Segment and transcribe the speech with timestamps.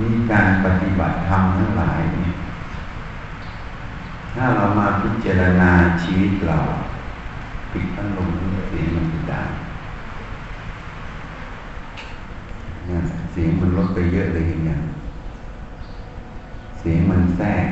[0.00, 2.32] นี่การปฏิบัติธรรมทั้งหลายเนี่ย
[4.34, 5.70] ถ้าเรามาพิจารณา
[6.02, 6.58] ชีวิตเรา
[7.72, 8.30] ปิดพัดลม
[8.68, 9.48] เสียงมันดัง
[13.32, 14.78] เสียงมันลดไปเยอะเลยอย่างเงี้ย
[16.78, 17.66] เสียงมันแทรก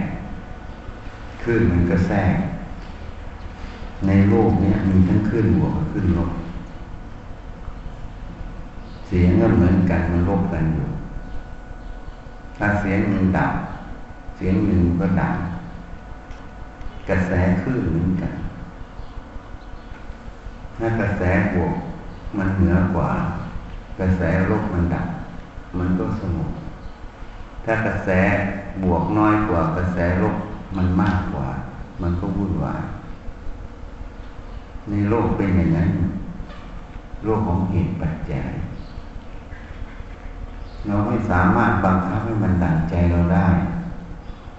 [1.42, 2.34] คลื่นมันก็แทรก
[4.06, 6.30] ในโลกนี้มีทั้งคลื่นบวกกับคลื่นลบ
[9.06, 10.88] เสียงก็เหมือนกันมันลบกันอยู่
[12.58, 13.54] ถ้าเสียงหนึ่งดับ
[14.36, 15.36] เสียงหนึ่งก็ดับ
[17.08, 18.34] กระแสคลื่นเหมือนกัน
[20.76, 21.22] ถ้ากระแส
[21.54, 21.74] บวก
[22.38, 23.08] มันเหนือกว่า
[24.00, 25.06] กระแสลบมันดับ
[25.78, 26.50] มันก็สงบ
[27.64, 28.08] ถ้ากระแส
[28.82, 30.36] บวกน้อยกว่ากระแสลบ
[30.76, 31.46] มันมากกว่า
[32.02, 32.82] มันก็วุ่นวาย
[34.88, 35.90] ในโลกเป็นอย่างนั้น
[37.24, 38.48] โลกของเหตุปัจจัย
[40.88, 43.48] เราไม่สามารถบังคับให้มันดังใจเราได้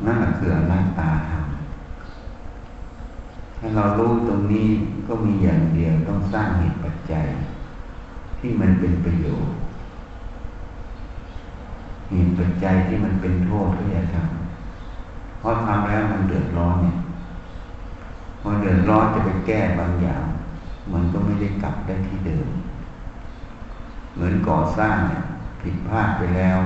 [0.06, 1.44] นั่นแหละคืออนัตตาธรรม
[3.58, 4.70] ถ้าเรารู้ตรงนี้
[5.08, 7.26] ก็มีอย่างเดียวต้องสร้างเหตุปัจจัย
[8.40, 9.54] ที่มันเป็นประโยชน์
[12.10, 16.96] เหตุปัจจัยที่มันเป็นโทษก็อย่าทำเพราะทำแล้วมันเดือดร้อนเนี่ย
[18.42, 20.24] พอเดือดร้อนจะไปแก้บางอย่าง
[20.94, 22.48] มันก็ไม่ได้กลับได้ที่เดิม
[24.14, 25.22] เหมือนก่อสร้างเนี่ย
[25.62, 26.60] ผิดพลาดไปแล้ว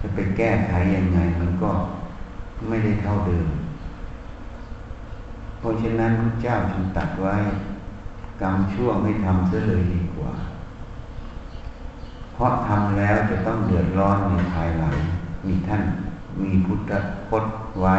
[0.00, 1.70] จะไปแก้ไขยังไง มันก็
[2.68, 3.48] ไม่ได้เท่าเดิม
[5.58, 7.34] เพราะฉะนั้นพระเจ้าจึงตัดไว้
[8.42, 10.32] กรรมชั่วไม่ทำเสียเลยดีกว่า
[12.34, 14.96] เพราะทำแล้วจะต้องเดือดร้อนในภายหลัง
[15.46, 15.82] มีท่าน
[16.42, 16.92] มีพุทธ
[17.28, 17.96] พจน์ไว้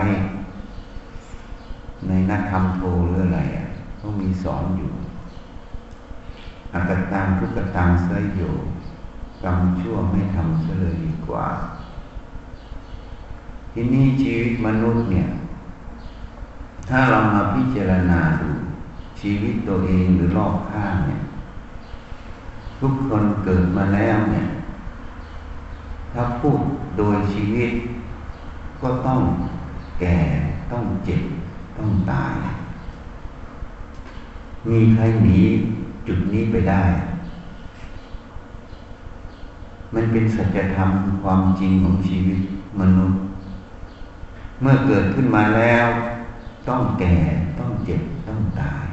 [2.08, 3.66] ในนักธรรมโทหรืออะไรอะ
[4.02, 4.92] ต้องมีสอนอยู่
[6.73, 8.42] อากตังทุกตังเสยโย
[9.44, 11.45] กรรมชั่วไม่ทำเสียเลยดีกว่า
[13.73, 15.27] ทีนี้ชีวิตมนุษย์เนี่ย
[16.89, 18.49] ถ้าเรามาพิจารณาดู
[19.20, 21.21] ชีวิตตัวเองหรือรอบข้างเนี่ย
[22.80, 24.48] ทุกคนเกิดมาแล้วเนี่ย
[26.14, 26.60] ถ้าพูด
[26.98, 27.71] โดยชีวิต
[28.81, 29.21] ก็ต้อง
[29.99, 30.17] แก่
[30.71, 31.21] ต้องเจ็บ
[31.77, 32.33] ต้องตาย
[34.70, 35.42] มีใครหนี
[36.08, 36.83] จุดนี้ไปได้
[39.95, 40.89] มันเป็นสัจธรรม
[41.23, 42.39] ความจริงของชีวิต
[42.80, 43.20] มนุษย์
[44.61, 45.88] เมื่อเกิดขึ้นมาแล้ว
[46.67, 47.16] ต้องแก่
[47.60, 48.86] ต้องเจ็บต้องตาย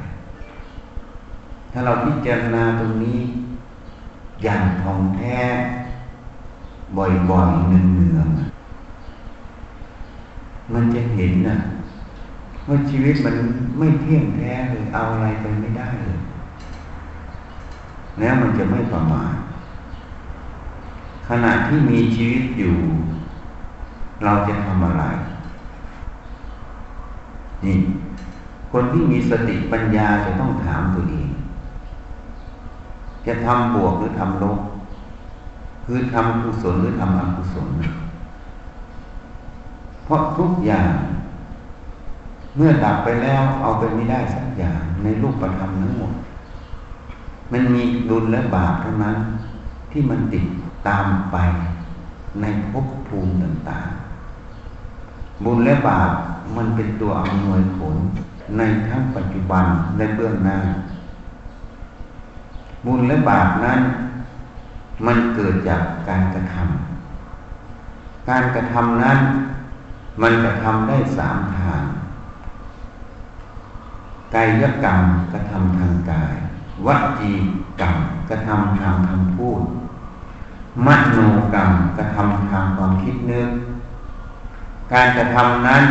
[1.71, 3.19] ถ้าเราพิจารณาตรงนี้
[4.43, 5.37] อย่างทองแท้
[6.97, 11.57] บ่อยๆเนืองๆมันจะเห็นนะ
[12.67, 13.35] ว่าชีวิตมัน
[13.77, 16.17] ไม่เที่ยงแท้เลยเอาอะไรไปไม่ได้เลย
[18.19, 19.35] แล้วมันจะไม่ประมาท
[21.29, 22.75] ขณะที่มีชีวิตอยู่
[24.23, 25.03] เราจะทำอะไร
[27.63, 27.75] นี่
[28.71, 31.29] คนที่มีสติปัญญาจะต้องถามตัวเอง
[33.27, 34.59] จะทำบวกหรือทำลบ
[35.85, 37.67] คือทำกุศลหรือทำอกุศล
[40.03, 40.93] เพราะทุกอย่าง
[42.55, 46.13] เมื่อดับไปแล้วเอาไปไม่ได้สักอย่างในรูปธรรมทั้งหมด
[47.51, 49.17] มันมีดุลและบาปเท่านั้น
[49.91, 50.45] ที่มันติด
[50.87, 51.37] ตามไป
[52.41, 56.11] ในภพภูมิต่างๆ บุญและบาป
[56.55, 57.95] มันเป็นตัวอำนวยผล
[58.57, 59.65] ในทั้งปัจจุบัน
[59.97, 60.59] และเบื้องหน้า
[62.85, 63.79] บุญและบาปนั้น
[65.05, 69.19] มันเกิดจากการกระทำการกระทำนั้น
[70.21, 71.83] มันกระทำได้สามทาง
[74.35, 75.01] กายกรรม
[75.33, 76.35] กระทำทางกาย
[76.85, 76.87] ว
[77.19, 77.31] จี
[77.81, 77.95] กรรม
[78.29, 79.61] กระทำทางคำพูด
[80.87, 81.17] มโน
[81.53, 83.49] กรรมกระทำทางความคิดนึก
[84.93, 85.83] การกระทำนั้น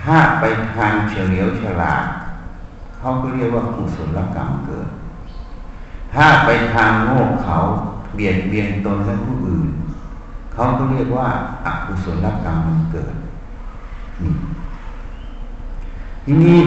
[0.00, 2.04] ถ้าไปทางเฉลียวฉลาด
[2.98, 4.88] เขาก็เรียกว่ากุศลกรรมเกิด
[6.14, 7.56] ถ้าไปทางโง่เขา
[8.14, 9.68] เบียดเบียนตนและผู้อื่น
[10.52, 11.28] เขาก็เรียกว่า
[11.64, 13.14] อกุศลกรรมมันเกิด
[16.24, 16.58] ทีนี้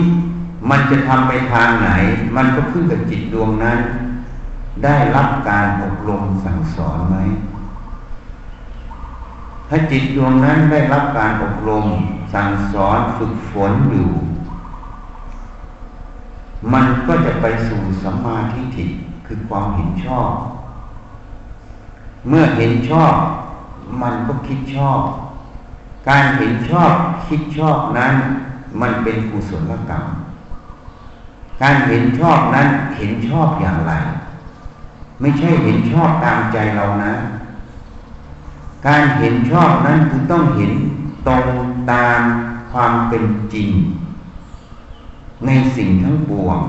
[0.69, 1.89] มันจะทำไปทางไหน
[2.35, 3.79] มันก็ขึ้นกับจิตดวงนั้น
[4.83, 7.17] ได้รับการอบรมสั่งสอนไหม
[9.69, 11.85] ถ้าจิตดวงนั้นได้รับการอบรม
[12.33, 14.09] สั่งสอนฝึกฝนอยู่
[16.73, 18.85] มันก็จะไปสู่สัมมาทิฏฐิ
[19.25, 20.29] คือความเห็นชอบ
[22.27, 23.13] เมื่อเห็นชอบ
[24.01, 24.99] มันก็คิดชอบ
[26.09, 26.93] การเห็นชอบ
[27.27, 28.13] คิดชอบนั้น
[28.81, 30.03] มันเป็นกุศลกรรม
[31.61, 32.67] การเห็นชอบนั้น
[32.97, 33.93] เห็นชอบอย่างไร
[35.19, 37.13] ไม่ใช่เห็นชอบตามใจเรานะ
[38.87, 40.71] การเห็นชอบนั้นคือต้องเห็น
[41.27, 41.45] ตรง
[41.91, 42.21] ตาม
[42.71, 43.69] ความเป็นจริง
[45.45, 46.59] ในสิ่งทั้งปวง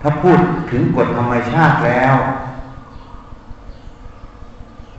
[0.00, 0.38] ถ้าพูด
[0.70, 2.14] ถึงกฎธรรมชาติแล้ว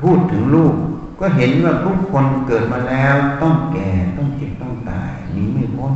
[0.01, 0.75] พูดถึงลูก
[1.19, 5.93] ก็เห็นว่าทุกคนเกิดมาแล้ว ต้องแก่ต้องเจ็บต้องตายนี้ไม่พ้น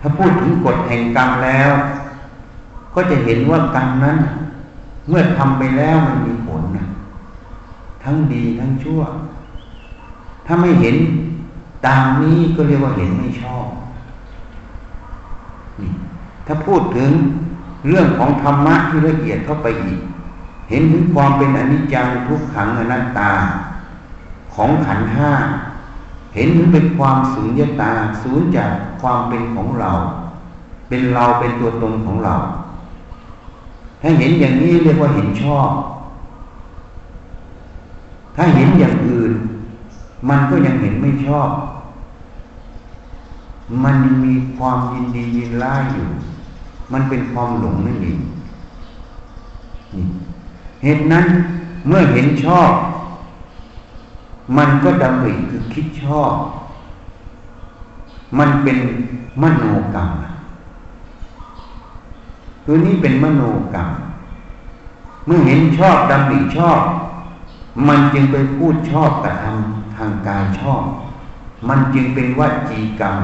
[0.00, 1.72] ถ้าพูดถึงกฎแห่งกรรมแล้ว
[3.00, 4.16] ก็จะเห็นว่ากรรมนั้น
[5.08, 6.86] เมื่อทำไปแล้วมันมีผลนะ
[8.02, 9.00] ทั้งดีทั้งชั่ว
[10.46, 10.96] ถ้าไม่เห็น
[11.86, 13.66] ตามนี้ก็เรียกว่าเห็นไม่ชอบ
[16.46, 17.10] ถ้าพูดถึง
[17.88, 20.00] เรื่องของธรรมะที่ละเอียดเข้าไปอีก
[20.70, 23.32] เห็นถึงความเป็นอนิจจังทุกขังอนัตตา
[24.54, 25.30] ของขันห้า
[26.34, 27.92] เห็นถึงเป็นความสูญญตา
[28.22, 28.70] สูญจาก
[29.00, 29.92] ความเป็นของเรา
[30.88, 32.34] เป็นเราเป็นตัวตนของเรา
[34.00, 35.70] ถ้าเห็นอย่างนี้เรียกว่าเห็นชอบ
[38.36, 39.32] ถ้าเห็นอย่างอื่น
[40.28, 41.48] มันก็ยังเห็นไม่ชอบ
[43.84, 46.06] มันมีความยินดียินร้ายอยู่
[46.92, 48.18] มันเป็นความหลงนั่นเอง
[50.82, 51.26] เหตุนั้น
[51.88, 52.70] เมื่อเห็นชอบ
[54.56, 56.32] มันก็ดำริคือคิดชอบ
[58.38, 58.78] มันเป็น
[59.42, 60.08] มโนกรรม
[62.70, 63.42] ตัวนี้เป็นมโน
[63.74, 63.88] กรรม
[65.26, 66.80] เมื่อเห็นชอบดำริชอบ
[67.88, 70.82] มันจึงไปพูดชอบกับทำทางกายชอบ
[71.68, 73.16] มันจึงเป็นวจีกรรม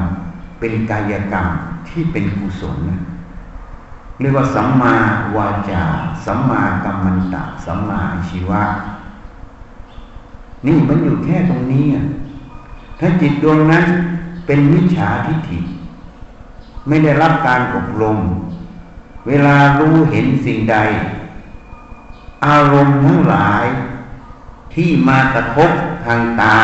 [0.59, 1.47] เป็นกายกรรม
[1.89, 3.01] ที่เป็นกุศลนะ
[4.21, 4.95] เรียกว่าสัมมา
[5.37, 5.83] วาจา
[6.25, 8.63] สัมมากัมมันตะ สัมมาชีวะ
[10.67, 11.87] นี่มันอยู่แค่ตรงนี้
[12.99, 13.85] ถ้าจิตดวงนั้น
[14.47, 15.59] เป็นมิจฉาทิฏฐิ
[16.89, 18.19] ไม่ได้รับการอบรม
[19.29, 20.77] เวลารู้เห็นสิ่งใด
[22.47, 23.67] อารมณ์ทั้งหลาย
[24.75, 25.71] ที่มากระทบ
[26.05, 26.61] ทางตา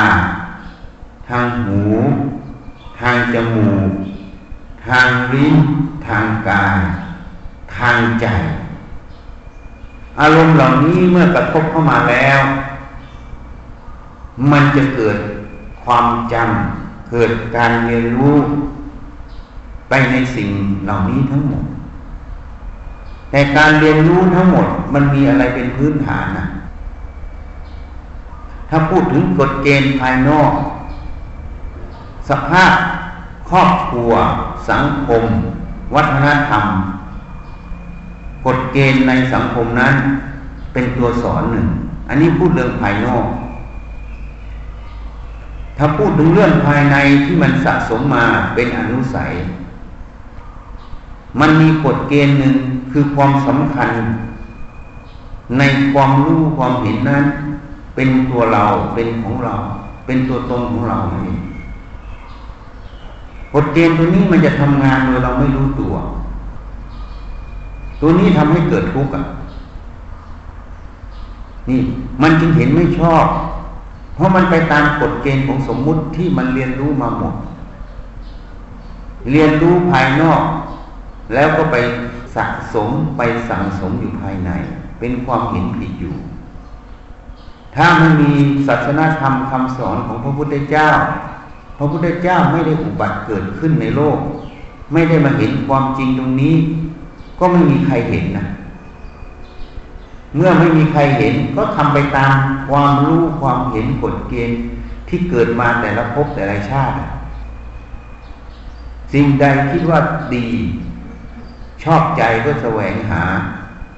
[1.29, 1.83] ทางหู
[3.01, 3.91] ทางจมูก
[4.87, 5.55] ทางลิ้น
[6.09, 6.81] ทางกาย
[7.77, 8.27] ทางใจ
[10.21, 12.41] อารมณ์เหล่านี้เมื่อกระทบเข้ามาแล้ว
[14.53, 15.17] มันจะเกิด
[15.85, 18.37] ความจำเกิดการเรียนรู้
[19.89, 20.51] ไปในสิ่ง
[20.85, 21.65] เหล่านี้ทั้งหมด
[23.31, 26.47] แต่การเรียนรู้ทั้งหมดมันมีอะไรเป็นพื้นฐานนะ
[28.71, 30.53] ถ้าพูดถึงกฎเกณฑ์ภายนอก
[32.29, 32.73] สภาพ
[33.51, 34.13] ครอบครัว
[34.71, 35.25] สังคม
[35.95, 36.65] วัฒนธรรม
[38.47, 39.95] กฎเกณฑ์ในสังคมนั้น
[40.73, 41.67] เป็นตัวสอนหนึ่ง
[42.09, 43.27] อันนี้พูดเรื่องภายนอก
[45.77, 48.25] ถ้าพูดถึงเรื่องภายในที่มันสะสมมา
[48.55, 49.33] เป็นอนุสัย
[51.41, 52.57] มันมีกฎเกณฑ์หนึ่ง
[52.93, 53.91] คือความสำคัญ
[55.59, 57.25] ในความรู้ความเห็นนั้น
[57.95, 58.65] เป็นตัวเรา
[58.95, 59.55] เป็นของเรา
[60.07, 61.39] เป็นตัวตนของเราเอง
[63.55, 65.95] กฎเกณฑ์ตัวนี้มันจะทำงานโดยเราไม่รู้ตัว
[68.01, 69.23] ตัวนี้ทำให้เกิดทุกข์อะ
[71.69, 71.81] นี่
[72.23, 73.25] มันจึงเห็นไม่ชอบ
[74.15, 77.35] เพราะมันไปตามกฎเกณฑ์ของสมมุติที่มันเรียนรู้มาหมด
[79.31, 80.43] เรียนรู้ภายนอก
[81.35, 81.77] แล้วก็ไป
[82.35, 84.51] สะสมไปสั่งสมอยู่ภายใน
[84.99, 86.17] เป็นความเห็นผิดอยู่
[87.77, 88.33] ถ้ามันมี
[88.67, 90.89] ศาสนาธรรมคำสอนของพระพุทธเจ้า
[91.79, 94.19] พระพุทธเจ้าไม่ได้อุบัติเกิดขึ้นในโลก
[94.93, 96.57] ไม่ได้มาเห็นความจริงตรงนี้
[97.39, 98.47] ก็ไม่มีใครเห็นนะ
[100.37, 102.33] เมื่อไม่มีใครเห็นก็ทำไปตาม
[102.69, 104.59] ความรู้ความเห็นกฎเกณฑ์
[105.09, 106.97] ที่เกิดมาแต่ละภพแต่ละชาติ
[109.13, 110.01] สิ่งใดคิดว่า
[110.35, 110.47] ดี
[111.85, 113.23] ชอบใจก็แสวงหา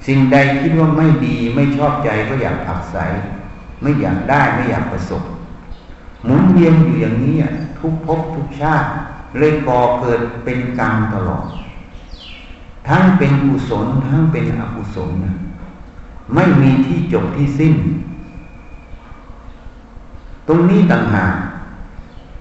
[0.06, 2.96] สิ่งใดคิดว่าไม่ดีไม่ชอบใจก็อยากผักใส
[3.82, 5.22] ไม่อยากได้ไม่อยากประสบ
[6.24, 7.36] หมุนเวียนอยู่อย่างนี้
[7.78, 8.88] ทุกภพทุกชาติ
[9.38, 11.46] เลยก่อเกิดเป็นกรรมตลอด
[12.88, 15.36] ทั้งเป็นกุศลทั้งเป็นอกุศลนะ
[16.34, 17.74] ไม่มีที่จบที่สิ้น
[20.48, 21.34] ตรงนี้ต่างหาก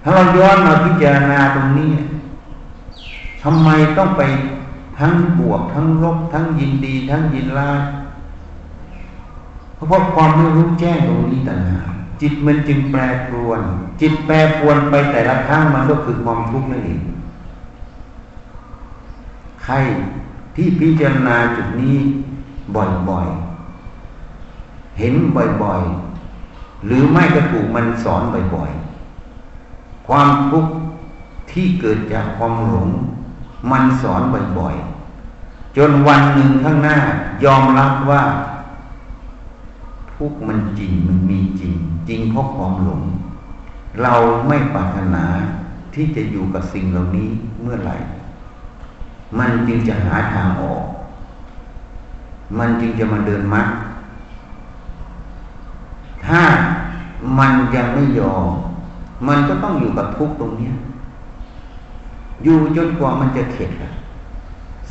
[0.03, 1.91] ถ้าเราย้อนมาพิจารณาตรงนี้
[3.43, 4.21] ทำไมต้องไป
[5.01, 7.81] ทั้งบวก ทั้งลบ ทั้งยินดี ทั้งยินร้าย
[9.75, 11.87] เพราะความไม่รู้แจ้งตรงนี้ต่างหาก
[12.21, 13.61] จิตมันจึงแปรปรวน
[14.01, 17.01] จิตแปรปรวนไปแต่ละครั้งมันก็คือความทุกข์นั่นเอง
[19.63, 19.73] ใคร
[20.55, 21.97] ที่พิจารณาจุดนี้
[22.75, 28.21] บ่อยๆ เห็นบ่อยๆ หรือไม่ก็ถูกมันสอน
[28.55, 30.71] บ่อยๆ ความทุกข์
[31.51, 32.89] ที่เกิดจากความหลง
[33.71, 34.21] มันสอน
[34.59, 34.90] บ่อยๆ
[35.77, 36.97] จนวันหนึ่งข้างหน้า
[37.43, 38.21] ยอมรับว่า
[40.13, 41.73] ทุกมันจริงมันมีจริง
[42.09, 43.01] จริงเพราะความหลง
[44.01, 44.13] เรา
[44.47, 45.23] ไม่ปรารถนา
[45.93, 47.29] ที่จะอยู่กับสิ่งเหล่านี้
[47.61, 47.95] เมื่อไหร่
[49.37, 50.83] มันจึงจะหาทางออก
[52.57, 53.67] มันจึงจะมาเดินมัด
[56.25, 56.41] ถ้า
[57.39, 58.45] มันยังไม่ยอม
[59.27, 60.71] มันก็ต้องอยู่กับทุกตรงนี้
[62.43, 63.71] อยู่จนกว่ามันจะเข็ด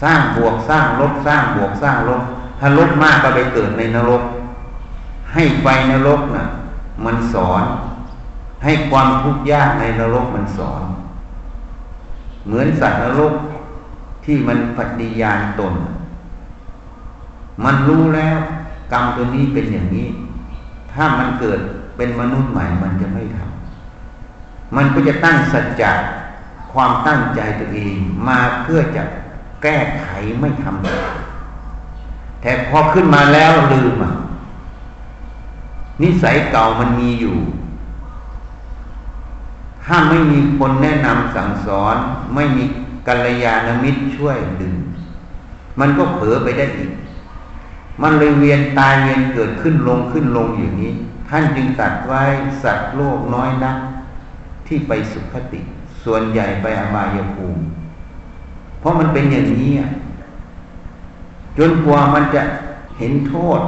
[0.02, 2.22] สร้างบวกสร้างลบสร้างบวกสร้างลบ
[2.58, 4.22] ถ้าลบมากก็ไปเกิดในนรก
[5.34, 6.46] ให้ไฟนรกนะ่ะ
[7.04, 7.64] มันสอน
[8.64, 10.82] ให้ความทุกข์ยากในนรกมันสอน
[12.46, 13.34] เหมือนสัตว์นรก
[14.24, 15.74] ที่มันปฏิญาณตน
[17.64, 18.38] มันรู้แล้ว
[18.92, 20.08] กรรมตัวนี้เป็นอย่างนี้
[20.92, 21.60] ถ้ามันเกิด
[21.96, 25.92] เป็นมนุษย์ใหม่มันจะไม่ทำมันก็จะตั้งสัจจะ
[26.72, 27.94] ความตั้งใจตัวเอง
[28.28, 29.02] มาเพื่อจะ
[29.62, 30.06] แก้ไข
[30.40, 34.12] ไม่ทำแต่พอขึ้นมาแล้วลืมอะ
[36.02, 37.36] นิสัยเก่ามันมีอยู่
[39.84, 41.96] ถ้าไม่มีคนแนะนำสั่งสอน
[42.34, 42.64] ไม่มี
[43.06, 44.74] กัลยาณมิตรช่วยดึง
[45.80, 46.92] มันก็เผลอไปได้อีก
[48.02, 50.92] มันเลยเวียนตายเวียนเกิดขึ้นลงขึ้นลงอย่างนี้
[51.28, 52.22] ท่านจึงตัดไว้
[52.62, 53.76] สัตว์โลกน้อยนัก
[54.66, 55.60] ที่ไปสุขติ
[56.04, 57.62] ส่วนใหญ่ไปอบายภูมิ
[58.80, 59.72] เพราะมันเป็นอย่างนี้
[61.58, 62.42] จนกว่ามันจะ
[62.98, 63.60] เห็นโทษ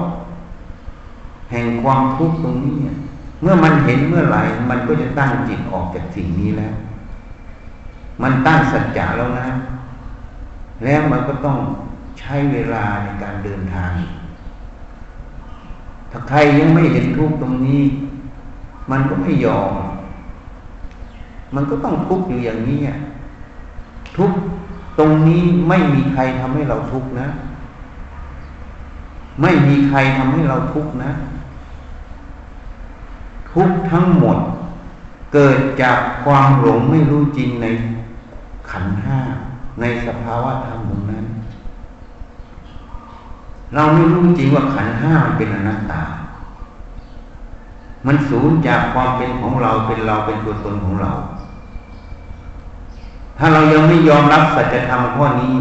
[1.51, 2.77] แห่งความทุกข์ตรงนี้
[3.43, 6.75] เมื่อมันเห็นเมื่อไหร่มันก็จะตั้งจิตออกจากสิ่งนี้แล้ว
[8.23, 9.49] มันตั้งสัจจะแล้วนะ
[10.85, 11.57] แล้วมันก็ต้อง
[12.19, 13.93] ใช้เวลาในการเดินทาง
[16.11, 17.83] ถ้าใครยังไม่เห็นทุกข์ตรงนี้
[18.91, 19.73] มันก็ไม่ยอม
[21.55, 22.81] มันก็ต้องทุกข์อยู่อย่างนี้
[24.17, 24.39] ทุกข์
[24.99, 27.29] ตรงนี้ไม่มีใครทำให้เราทุกข์นะ
[29.43, 31.11] ไม่มีใครทำให้เราทุกข์นะ
[33.53, 34.39] ทุกข์ทั้งหมด
[35.33, 37.67] เกิดจากความหลงไม่รู้จริงใน
[38.71, 39.19] ขันห้า
[39.81, 41.27] ในสภาวะธรรมตรงนั้น
[43.75, 46.03] เราไม่รู้จริงว่าขันห้ามันเป็นอนัตตา
[48.07, 51.13] มันสูญจากความเป็นของเราเป็นเราเป็นตัวตนของเรา
[53.45, 55.55] ถ้าเรายังไม่ยอมรับสัจธรรมข้อนี้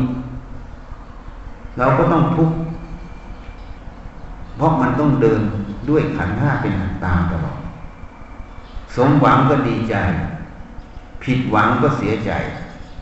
[1.77, 2.57] เราก็ต้องทุกข์
[4.57, 5.41] เพราะมันต้องเดิน
[5.89, 7.59] ด้วยขันห้าเป็นอัตตาตลอด
[8.95, 9.95] สมหวังก็ดีใจ
[11.23, 12.31] ผิดหวังก็เสียใจ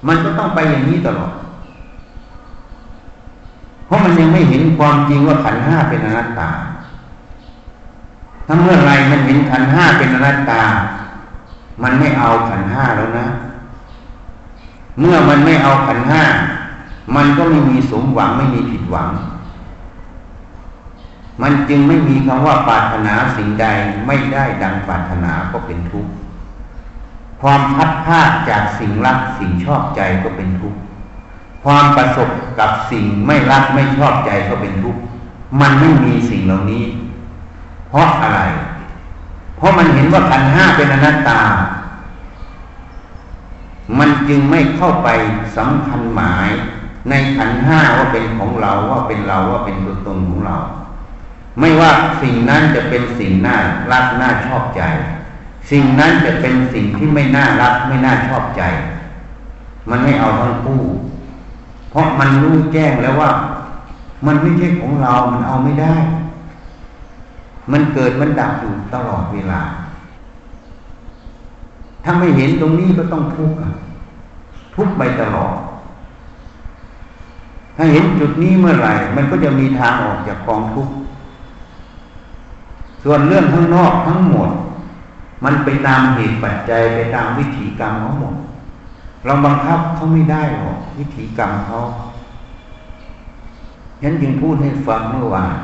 [0.08, 1.34] มันก็ต้องไปอย่างนี้ตลอด
[3.86, 6.50] เพราะมันยังไม่เห็นความจริงว่าขันห้าเป็นอนัตตา
[8.48, 10.62] ถ้าเมื่อไรมันเห็นขันห้าเป็นอนัตตา
[11.84, 13.28] มันไม่เอาขันห้าแล้วนะ
[15.00, 16.24] เมื่อมันไม่เอาขันห้า
[17.16, 19.10] มันก็ไม่มีสมหวังไม่มีผิดหวัง
[21.42, 23.66] มันจึงไม่มีคำว่าปรารถนาสิ่งใด
[24.08, 26.12] ไม่ได้ดังปรารถนาก็เป็นทุกข์
[27.42, 30.80] ความพัดพาดจากสิ่งรักสิ่งชอบใจก็เป็นทุกข์
[31.64, 32.30] ความประสบ
[32.60, 35.02] กับสิ่งไม่รักไม่ชอบใจก็เป็นทุกข์
[35.62, 36.84] มันไม่มีสิ่งเหล่านี้
[37.90, 38.40] เพราะอะไร
[39.58, 41.40] เพราะมันเห็นว่าขันห้าเป็นอนัตตา
[43.98, 45.10] มันจึงไม่เข้าไป
[45.58, 46.50] สำคัญหมาย
[47.10, 50.58] ในขันห้าว่าเป็นของเราว่าเป็นเราว่าเป็นตัวตนของเรา
[51.60, 51.92] ไม่ว่า
[52.22, 53.58] สิ่งนั้นจะเป็นสิ่งน่า
[53.92, 54.82] รักน่าชอบใจ
[55.72, 58.64] สิ่งนั้นจะเป็นสิ่งที่ไม่น่ารักไม่น่าชอบใจ
[59.90, 60.82] มันไม่เอาทั้งคู่
[61.90, 63.32] เพราะมันรู้แจ้งแล้วว่า
[64.26, 65.96] มันไม่ใช่ของเรา มันเอาไม่ได้
[67.72, 69.62] มันเกิดมันดับอยู่ตลอดเวลา
[72.10, 73.58] ถ้าไม่เห็นตรงนี้ก็ต้องทุกข์
[74.76, 75.54] ทุกข์ไปตลอด
[77.76, 80.94] ถ้าเห็นจุดนี้เมื่อไหร่ มันก็จะมีทางออกจากกองทุกข์
[83.04, 84.50] ส่วนเรื่องข้างนอกทั้งหมด
[85.44, 88.36] มันไปตามเหตุปัจจัยไปตามวิถีกรรมเขาหมด
[89.26, 91.78] เราบังคับเขาไม่ได้หรอกวิถีกรรมเขา
[94.02, 95.56] ฉันจึงพูดให้ฟังเมื่อวาน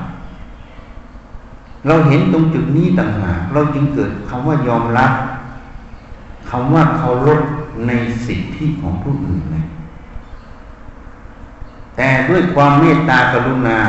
[1.88, 5.12] เราเห็นตรงจุดนี้ต่างหากเราจึงเกิดคำว่ายอมรับ
[6.50, 7.42] คำว่าเคารพ
[7.88, 7.92] ใน
[8.26, 9.58] สิทธิของผู้อื่นไง
[11.98, 13.80] แต่ด้วยความเมตตากรุณา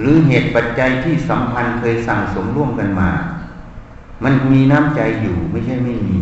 [0.00, 3.10] หรือเหตุปัจจัยที่สัมพันธ์เคยสั่งสมร่วมกันมา
[4.24, 6.18] มันมีน้ำใจอยู่ไม่ใช่ไม่มี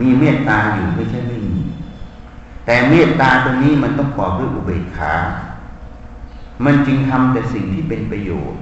[0.00, 1.62] มีเมตตาอยู่ไม่ใช่ไม่มี
[2.66, 5.14] แต่เมตตาตรงนี้มันต้องประกอบด้วยอุเบกขา
[6.64, 8.60] มันจึงทำแต่สิ่งที่เป็นประโยชน์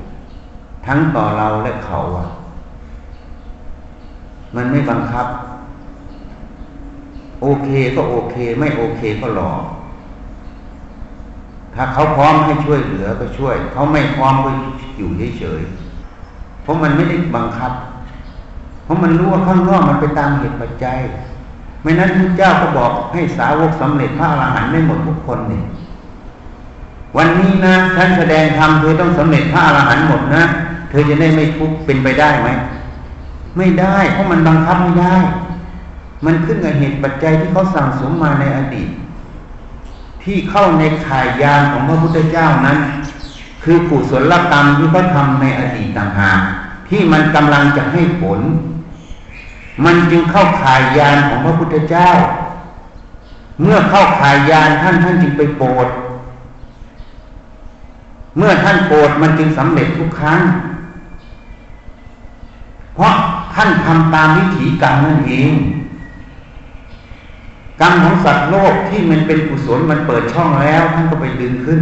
[0.87, 2.29] ทั้งต่อเราและเขาอะ
[4.57, 5.27] มันไม่บังคับ
[7.43, 9.53] โอเคก็โอเค ไม่โอเคก็รอ
[11.75, 14.51] ถ้าเขาพร้อมให้ช่วยเหลือก็ช่วย เขาไม่พร้อมก็
[14.99, 15.89] อยู่เฉยๆ
[16.69, 17.73] ราะมันไม่ได้บังคับ
[18.85, 20.99] เพราะมันรู้ว่าข้างนอกมันไปตามเหตุปัจจัย
[21.83, 25.63] ไม่นั้นพระเจ้าก็บอกให้สาวกสำเร็จพระอรหันต์ได้หมดทุกคนนี่
[27.17, 30.43] วันนี้นะท่านแสดงธรรมเธอต้องสำเร็จพระอรหันต์หมดนะ
[30.91, 32.49] เธอจะได้ไม่ทุกข์เป็นไปได้ไหม
[33.57, 35.15] ไม่ได้ เพราะมันบังคับไม่ได้
[36.25, 38.91] มันขึ้นกับเหตุปัจจัยที่เขาสั่งสมมาในอดีต
[40.23, 42.79] ที่เข้าในข่ายยานของพระพุทธเจ้านั้น
[43.65, 46.41] คือกุศลกรรมที่เขาทำในอดีตต่างหาก
[46.89, 48.41] ที่มันกำลังจะให้ผล
[49.85, 52.11] มันจึงเข้าข่ายยานของพระพุทธเจ้า
[53.63, 55.89] เมื่อเข้าข่ายยานท่านท่านจึงไปโปรด
[58.37, 60.41] เมื่อท่านโปรดมันจึงสำเร็จทุกครั้ง
[62.95, 63.15] เพราะ
[63.55, 65.53] ท่านทำตามวิถีกรรมนั่นเอง
[67.81, 71.81] กรรมของสัตว์โลกที่มันเป็นกุศลมันเปิดช่องแล้วท่านก็ไปดึงขึ้น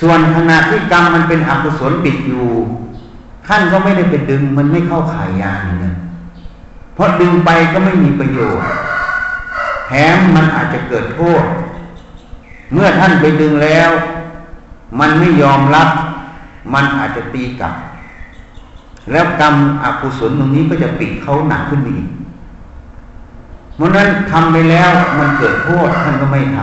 [0.00, 2.46] ส่วนขณะที่กรรมมันเป็นอกุศลปิดอยู่
[3.46, 5.96] ท่านก็ไม่ได้ไปดึงมันไม่เข้าขายยานเนี่ย
[6.94, 8.68] เพราะดึงไปก็ไม่มีประโยชน์
[9.86, 11.44] แถมมันอาจจะเกิดโทษ
[12.72, 13.90] เมื่อท่านไปดึงแล้ว
[15.00, 15.88] มันไม่ยอมรับ
[16.74, 17.74] มันอาจจะตีกลับ
[19.12, 22.06] แล้วกรรมอกุศลตรงนี้ก็จะปิดเขาหนักขึ้นอีก
[23.80, 26.58] เพราะนั้นทำไปแล้วมันเกิดโทษท่านก็ไม่ท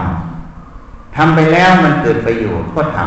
[0.55, 2.99] ำทำไปแล้วมันเกิดประโยชน์ก็ท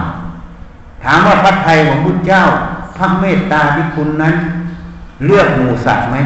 [0.47, 2.45] ำถามว่าพระไทยของพุทธเจ้า
[2.97, 4.35] พระเมตตาที่คุณนั้น
[5.25, 6.17] เลือกหมูสัตว์ไหม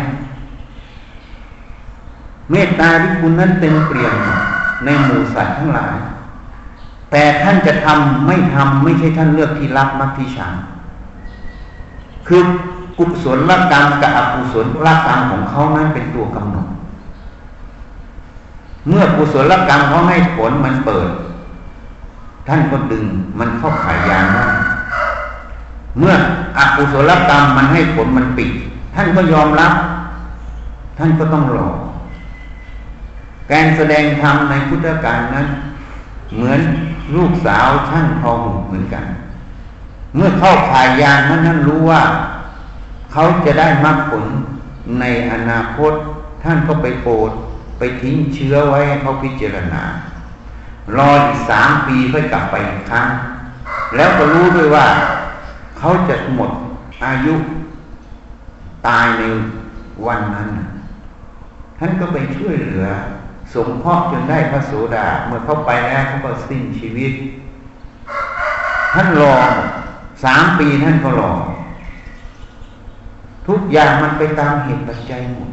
[2.50, 4.14] เมตตาที่คุณนั้นเต็มเปลี่ยน
[4.85, 5.95] ในหมูสัตว์ทั้งหลาย
[7.11, 10.53] แต่ท่านจะทำไม่ทำไม่ใช่ท่านเลือกที่รักมักที่ชัง
[12.26, 12.43] คือ
[12.99, 16.67] กุศลกรรมกับอกุศลกรรมของเขานั้นเป็นตัวกำหนด
[18.88, 21.11] เมื่อกุศลกรรมเขาให้ผลมันเปิด
[22.49, 23.05] ท่านก็ดึง
[23.38, 24.50] มันเข้าขายยานนั่น
[25.99, 26.14] เมื่อ
[26.59, 28.50] อกุศลกรรมมันให้ผลมันปิด
[28.95, 29.73] ท่านก็ยอมรับ
[30.99, 31.68] ท่านก็ต้องรอ
[33.53, 35.47] การแสดงธรรมในพุทธกาลนั้น
[36.35, 36.61] เหมือน
[37.14, 39.05] ลูกสาวช่างทองเหมือนกัน
[40.14, 42.03] เมื่อเข้าขายยานนั้นท่านรู้ว่า
[43.12, 44.25] เขาจะได้มรรคผล
[45.01, 45.92] ในอนาคต
[46.44, 47.31] ท่านก็ไปโปรด
[48.03, 49.83] ทิ้งเชื้อไว้ให้เขาพิจารณา
[50.97, 53.07] รออีกสามปีค่อยกลับไปอีกครั้ง
[53.97, 54.87] แล้วก็รู้ด้วยว่า
[55.79, 56.51] เขาจะหมด
[57.05, 57.35] อายุ
[58.87, 59.23] ตายใน
[60.07, 60.49] วันนั้น
[61.79, 62.87] ท่านก็ไปช่วยเหลือ
[63.55, 67.12] สงเคราะห์จนได้พระโสดา เมื่อเขาไปแล้วเขาก็สิ้นชีวิต
[68.94, 69.35] ท่านรอ
[70.25, 71.33] สามปีท่านก็รอ
[73.49, 75.51] ทุกอย่างมันไปตามเหตุปัจจัยหมด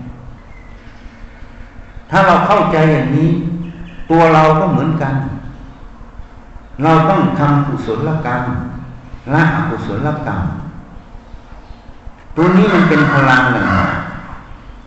[2.12, 3.30] ถ้าเราเข้าใจอย่างนี้
[4.10, 5.14] ตัวเราก็เหมือนกัน
[6.84, 8.42] เราต้องทำกุศลกรรม
[9.34, 10.42] ละอกุศลกรรม
[12.36, 13.68] ตัวนี้มันเป็นพลังหนึ่ง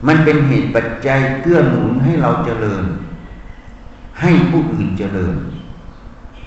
[0.06, 2.84] มันเป็นเหตุปัจจัยเกื้อหนุนให้เราเจริญ
[4.20, 5.34] ให้ผู้อื่นเจริญ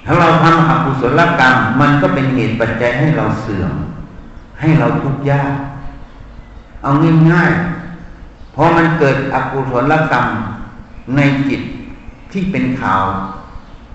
[0.06, 3.74] ถ้าเราทำอกุศลกรรม มันก็เป็นเหตุปัจจัยให้เราเสื่อม
[4.60, 5.54] ให้เราทุกข์ยาก
[6.84, 6.92] เอา
[7.32, 10.26] ง่ายๆพอมันเกิดอกุศลกรรม
[11.16, 11.62] ในจิต
[12.32, 13.04] ที่เป็นข่าว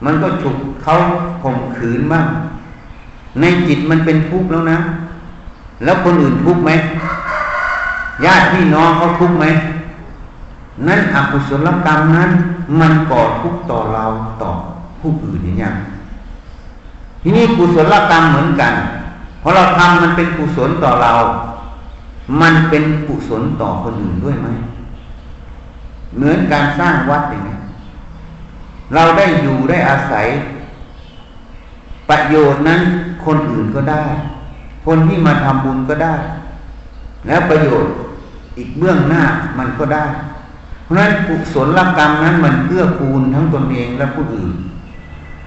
[0.04, 0.94] มันก็ถูกเขา
[1.42, 2.26] ข่มขืนบ้าง
[3.40, 4.78] ในจิตมันเป็นทุกข์แล้วนะ
[5.84, 6.70] แล้วคนอื่นทุกข์ไหม
[8.24, 9.44] ญาติพี่น้องเขาทุกข์ไหม
[10.86, 12.30] นั้นอกุศลกรรมนั้น
[12.80, 14.04] มันก่อทุกข์ต่อเรา
[14.42, 14.50] ต่อ
[15.00, 15.68] ผู้อื่นอย่างนี้
[17.22, 18.72] ทีนี้กุศลกรรมเหมือนกัน
[19.42, 21.12] พอเราทำมันเป็นกุศลต่อเรา
[22.40, 24.48] มันเป็นกุศลต่อคนอื่นด้วยไหม
[26.16, 27.58] เหมือนการสร้างวัดอย่างนี้
[28.94, 30.26] เราได้อยู่ได้อาศัย
[32.08, 32.80] ประโยชน์นั้น
[33.24, 34.04] คนอื่นก็ได้
[34.86, 36.14] คนที่มาทำบุญก็ได้
[37.26, 37.92] แล้วประโยชน์
[38.58, 39.22] อีกเบื้องหน้า
[39.58, 40.04] มันก็ได้
[40.84, 44.52] เพราะฉะนั้นกุศลกรรมนั้นมันเพื่อคูณทั้งตนเองและผู้อื่น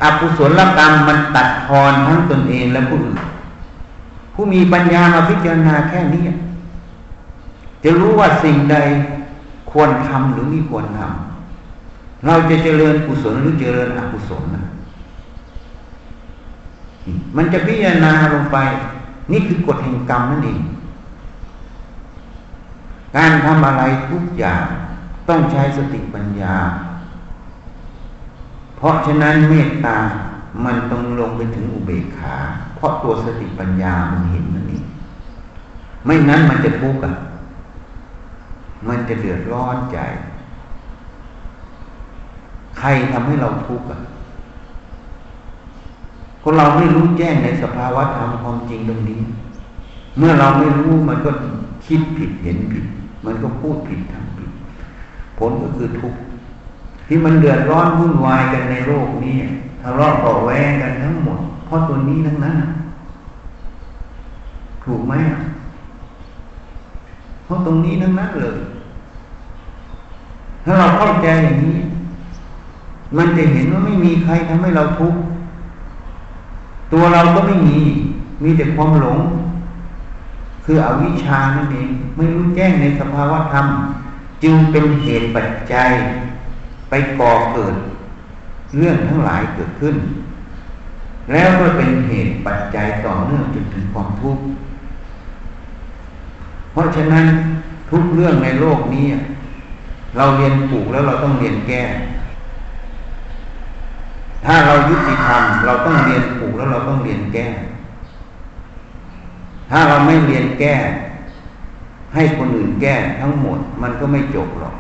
[0.04, 3.18] อกุศลกรรมมันตัดทอนทั้งตนเองและผู้อื่น
[4.34, 6.24] ผู้มีปัญญามาพิจารณาแค่นี้
[7.84, 8.78] จะรู้ว่าสิ่งใด
[9.76, 14.64] ควรทำหรือไม่ควรทำเราจะเจริญกุศลหรือเจริญอกุศลนะ
[17.36, 18.58] มันจะพิจารณาลงไป
[19.32, 20.62] นี่คือกฎแห่งกรรมนั่นเอง
[23.16, 24.66] การทำอะไรทุกอย่าง
[25.30, 26.56] ต้องใช้สติปัญญา
[28.78, 29.98] เพราะฉะนั้นเมตตา
[30.66, 32.36] มันต้องลงไปถึงอุเบกขา
[32.76, 34.82] เพราะตัวสติปัญญามันเห็นมันนี่
[36.06, 37.14] ไม่นั้นมันจะทุกข์อะ
[38.88, 39.98] มันจะเดือดร้อนใจ
[42.80, 44.00] ใครทำให้เราทุกข์อะ
[46.42, 49.22] คนเราไม่รู้แจ้งในสภาวะธรรมความจริงตรงนี้
[50.18, 51.32] เมื่อเราไม่รู้มันก็
[51.86, 52.86] คิดผิดเห็นผิด
[53.26, 54.52] มันก็พูดผิดทำผิด
[55.38, 56.20] ผลก็คือทุกข์
[57.08, 59.38] ที่มันเดือดร้อนวุ่นวายกันในโลกนี้
[59.82, 62.56] ทะเลาะเบาแวงกันทั้งหมด เพราะตัวนี้ทั้งนั้น
[64.84, 65.14] ถูกไหม
[67.44, 68.58] เพราะตรงนี้ทั้งนั้นเลย
[70.66, 71.78] ถ้าเราเข้าใจอย่างนี้
[73.18, 75.20] มันจะเห็นว่าไม่มีใครทำให้เราทุกข์
[76.94, 77.80] ตัวเราก็ไม่มี
[78.44, 79.20] มีแต่ความหลง
[80.66, 83.66] คืออวิชชานั่นเองไม่รู้แจ้งในสภาวะธรรม
[84.44, 85.90] จึงเป็นเหตุปัจจัย
[86.90, 87.76] ไปก่อเกิด
[88.78, 89.96] เรื่องทั้งหลายเกิดขึ้น
[91.32, 94.44] แล้วก็เป็นเหตุปัจจัยต่อเนื่องจนถึงความทุกข์
[96.72, 97.26] เพราะฉะนั้น
[97.92, 99.06] ทุกเรื่องในโลกนี้
[100.18, 101.84] เราเรียนถูกแล้วเราต้องเรียนแก้
[104.46, 107.48] ถ้าเรายุติธรรมเราต้องเรียนถูกแล้วเราต้องเรียนแก้
[109.70, 110.76] ถ้าเราไม่เรียนแก้
[112.14, 114.76] ให้คนอื่นแก้ทั้งหมดมันก็ไม่จบหรอก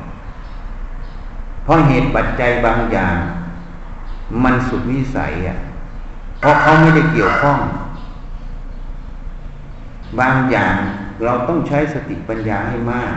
[1.64, 3.16] เพราะเหตุปัจจัยบางอย่าง
[4.44, 5.58] มันสุดวิสัยอะ
[6.40, 7.60] เพราะเขาไม่ได้เกี่ยวข้อง
[10.20, 10.76] บางอย่าง
[11.24, 13.14] เราต้องใช้สติปัญญาให้มาก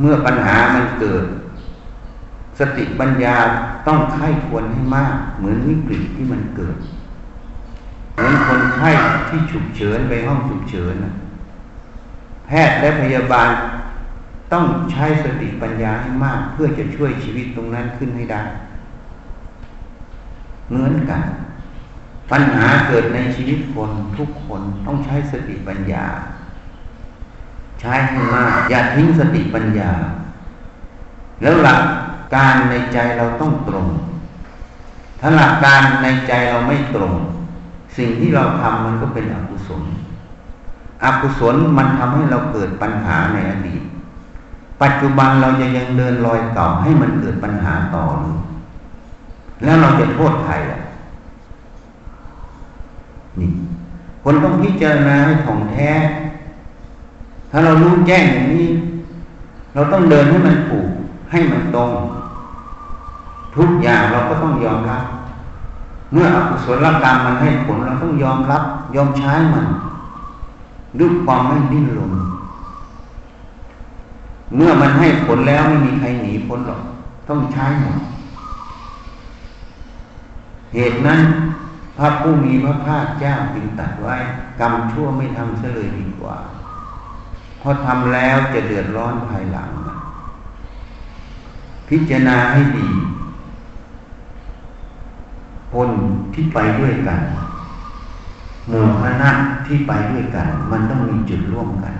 [0.00, 1.24] เมื่อปัญหามันเกิด
[2.58, 3.36] สติปัญญา
[3.86, 6.76] ต้องไข้ควรให้มาก เหมือนวิกฤตที่มันเกิด
[8.14, 8.90] เหมือนคนไข้
[9.28, 10.94] ที่ฉุกเฉินไปห้องฉุกเฉิน
[12.46, 13.50] แพทย์และพยาบาล
[14.52, 18.42] ต้องใช้สติปัญญาให้มาก เพื่อจะช่วยชีวิตตรงนั้นขึ้นให้ได้
[20.68, 21.22] เหมือนกัน
[22.32, 26.04] ปัญหาเกิดในชีวิตคนทุกคนต้องใช้สติปัญญา
[27.82, 29.92] ใช้ให้มาก อย่าทิ้งสติปัญญา
[31.42, 31.82] แล้วหลัก
[32.34, 33.88] การในใจเราต้องตรง
[35.20, 37.12] ถ้าหลักการในใจเราไม่ตรง
[37.96, 39.82] สิ่งที่เราทำมันก็เป็นอกุศล
[41.04, 43.82] อกุศลมันทำให้เราเกิดปัญหาในอดีต
[44.82, 48.38] ปัจจุบันเราจะยังเดินรอยเก่าให้มันเกิดปัญหาต่อหรือ
[49.64, 50.80] แล้วเราจะโทษใครอะ
[53.40, 53.50] นี่
[54.22, 55.90] คนต้องพิจารณาให้ถ่องแท้
[57.52, 58.68] ถ้าเรารู้แจ้งอย่างนี้
[59.74, 60.88] เราต้องเดินให้มันถูก
[61.30, 61.90] ให้มันตรง
[63.56, 65.04] ทุกอย่างเราก็ต้องยอมรับ
[66.12, 68.62] เมื่ออกุศลกรรมมันให้ผลเราต้องยอมรับ
[68.94, 69.66] ยอมใช้มัน
[70.98, 72.12] ด้วยความไม่ดิ้นรน
[74.56, 76.80] เมื่อมันให้ผลแล้วไม่มีใครหนีพ้นหรอก
[77.28, 77.98] ต้องใช้หมด
[80.74, 81.20] เหตุนั้น
[81.98, 84.16] พระผู้มีพระภาคเจ้าจึงตัดไว้
[84.60, 86.36] กรรมชั่วไม่ทำเสเลยดีกว่า
[87.62, 89.70] พอทำแล้วจะเดือดร้อนภายหลัง
[91.88, 92.88] พิจารณาให้ดี
[95.72, 95.90] คน
[96.34, 97.20] ที่ไปด้วยกัน
[98.68, 99.30] หมู่คณะ
[99.66, 101.94] ที่ไปด้วยกัน มันต้องมีจุดร่วมกัน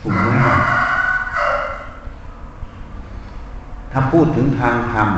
[0.00, 0.46] ถูกไหม
[3.92, 5.08] ถ้าพูดถึงทางธรรม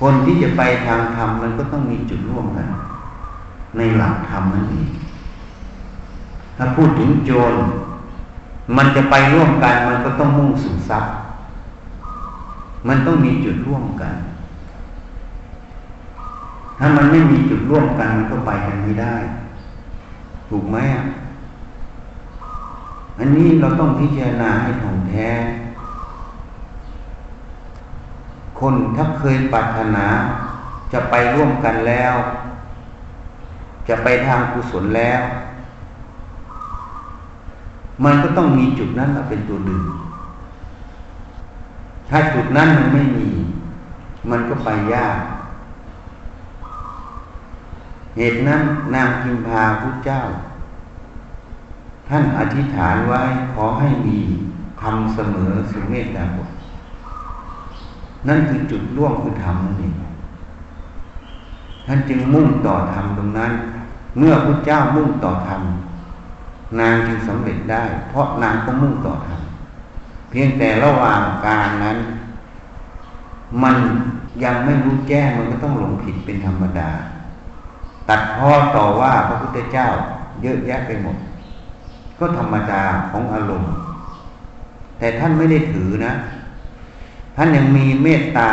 [0.00, 2.68] คนที่จะไปทางธรรมมันก็ต้องมีจุดร่วมกัน
[3.76, 4.88] ในหลักธรรมนั่นเอง
[6.58, 7.54] ถ้าพูดถึงโจร
[8.76, 11.12] มันจะไปร่วมกัน มันก็ต้องมุ่งสู่ทรัพย์
[12.88, 14.14] มันต้องมีจุดร่วมกัน
[16.78, 19.16] ถ้ามันไม่มีจุดร่วมกันมันก็ไปกันไม่ได้
[20.48, 20.76] ถูกไหม
[23.18, 25.28] อันนี้เราต้องพิจารณาให้ถ่องแท้
[28.60, 30.06] คนถ้าเคยปรารถนา
[30.92, 32.14] จะไปร่วมกันแล้ว
[33.88, 35.20] จะไปทางกุศลแล้ว
[38.04, 39.82] มันก็ต้องมีจุดนั้นเป็นตัวดึง
[42.08, 43.28] ถ้าจุดนั้นมันไม่มี
[44.30, 45.18] มันก็ไปยาก
[48.16, 48.62] เหตุนั้น
[48.94, 50.20] นางพิมพาพุทธเจ้า
[52.08, 53.22] ท่านอธิษฐานไว้
[53.54, 54.18] ขอให้มี
[54.80, 56.50] ทำเสมอสุเมตตาบท
[58.28, 59.94] นั่นคือจุดร่วมคือธรรมนั่นเอง
[61.86, 63.52] ท่านจึงมุ่งต่อธรรมตรงนั้น
[64.18, 65.62] เมื่อพุทธเจ้ามุ่งต่อธรรม
[66.80, 69.40] นางจึงสำเร็จได้ เพราะนางก็มุ่งต่อธรรม
[70.30, 71.98] เพียงแต่ระหว่างการนั้น
[73.62, 73.76] มัน
[74.44, 76.90] ยังไม่รู้แจ้งมันก็ต้องหลงผิดเป็นธรรมดา
[78.08, 79.86] ตัดพ้อต่อว่าพระพุทธเจ้า
[80.42, 81.16] เยอะแยะไปหมด
[82.18, 83.72] ก็ธรรมดาของอารมณ์
[84.98, 86.12] แต่ท่านไม่ได้ถือนะ
[87.36, 88.48] ท่านยังมีเมตตา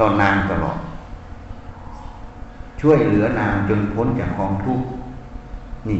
[0.00, 0.78] ต่อนางตลอด
[2.80, 4.86] ช่วยเหลือนางจนพ้นจากกองทุกข์
[5.88, 5.98] นี่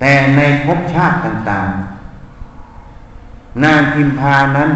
[0.00, 4.70] แต่ในภพชาติต่างๆ นางพิมพานั้น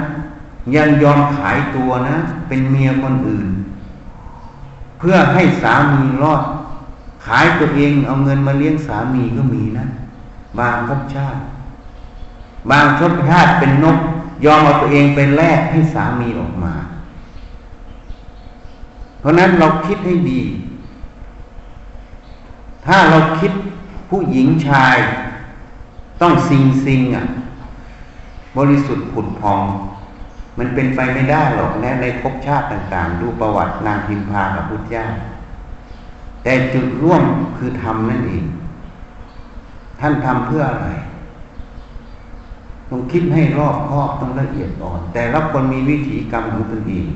[0.77, 2.17] ยังยอมขายตัวนะ
[2.49, 3.49] เป็นเมียคนอื่น
[4.99, 6.43] เพื่อให้สามีรอด
[7.27, 9.87] ขายตัวเองเอาเงินมาเลี้ยงสามีก็มีนะ
[10.59, 11.41] บางภพชาติ
[12.71, 13.99] บางชพชาติเป็นนก
[14.45, 16.75] ยอมเอาตัวเองเป็นแลกให้สามีออกมา
[19.21, 20.41] เพราะนั้นเราคิดให้ดี
[22.87, 23.53] ถ้าเราคิด
[24.16, 24.96] ผู้หญิงชาย
[26.22, 27.27] ต้องซิงซิงอะ
[28.59, 29.64] บริสุทธิ์ผุดพอง
[30.59, 35.05] มันเป็นไปไม่ได้หรอกแม้ในภพชาติต่างๆ ดูประวัตินางพิมพากับพุทธเจ้า
[36.42, 37.22] แต่จุดร่วม
[37.57, 38.44] คือทำนั่นเอง
[40.00, 40.88] ท่านทำเพื่ออะไร
[42.90, 47.07] ต้องคิดให้รอบคอบต้องละเอียดอ่อน แต่ละคนมีวิถีกรรมของตนเอง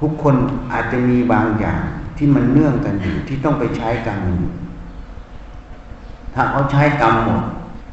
[0.00, 0.34] ทุกคน
[0.72, 1.80] อาจจะมีบางอย่าง
[2.16, 4.52] ที่มันเนื่องกันอยู่ที่ต้องไปใช้กรรมมันอยู่
[6.34, 7.42] ถ้าเขาใช้กรรมหมด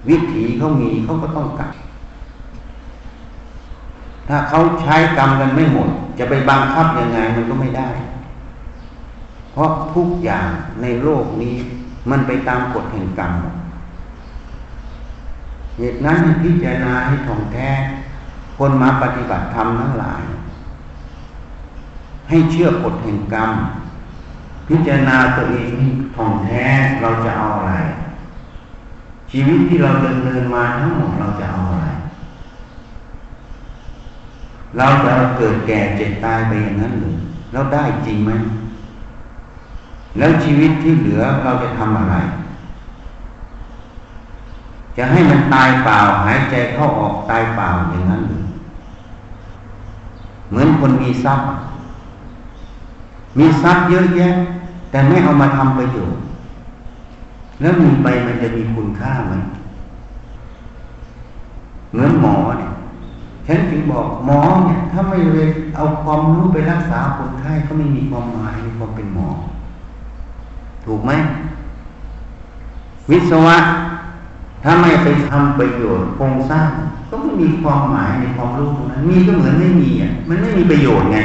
[0.10, 1.71] วิถีเขามีเขาก็ต้องกรรม
[4.27, 7.89] ถ้าเขาใช้กรรมกันไม่หมด จะไปบังคับยังไงมันก็ไม่ได้
[9.51, 10.47] เพราะทุกอย่าง
[10.82, 11.56] ในโลกนี้
[12.10, 13.32] มันไปตามกฎแห่งกรรม
[15.77, 17.69] เหตุนั้นพิจารณาให้ถ่องแท้
[18.58, 20.23] คนมาปฏิบัติธรรมทั้งหลาย
[22.30, 23.51] ให้เชื่อกฎแห่งกรรม
[24.67, 25.71] พิจารณาตัวเอง
[26.15, 26.65] ท่องแท้
[27.01, 27.73] เราจะเอาอะไร
[29.31, 31.87] ชีวิตที่เราเดินเดินมาทั้งหมดเราจะเอาอะไร
[34.77, 37.15] เราจะเกิดแก่เจ็บตายไปอย่างนั้นหรือ
[37.51, 38.31] แล้วได้จริงไหม
[40.17, 42.15] แล้วชีวิตที่เหลือเราจะทำอะไร
[44.97, 48.41] จะให้มันตายเปล่าหายใจเข้าออกตายเปล่าอย่างนั้นหรือ
[50.49, 51.47] เหมือนคนมีทรัพย์
[53.37, 54.29] มีทรัพย์เยอะแยะ
[54.91, 56.21] แต่ไม่เอามาทำประโยชน์
[57.62, 59.34] แล้วมีไปมันจะมีคุณค่าไหม
[61.91, 62.71] เหมือนหมอเนี่ย
[63.47, 69.28] ฉันถึงบอกหมอเนี่ยถ้าไม่เลยเอาความรู้ไปรักษาคนไข้ก็ไม่มีความหมายในความเป็นหมอ
[70.86, 71.12] ถูกไหม
[73.10, 73.58] วิศวะ
[74.63, 76.69] ถ้าไม่ไปทำประโยชน์โครงสร้าง
[77.10, 81.19] ก็ไม่มีความหมายในความรู้ตรงนั้นมีก็เหมือนไม่มีอะมันไม่มีประโยชน์ไง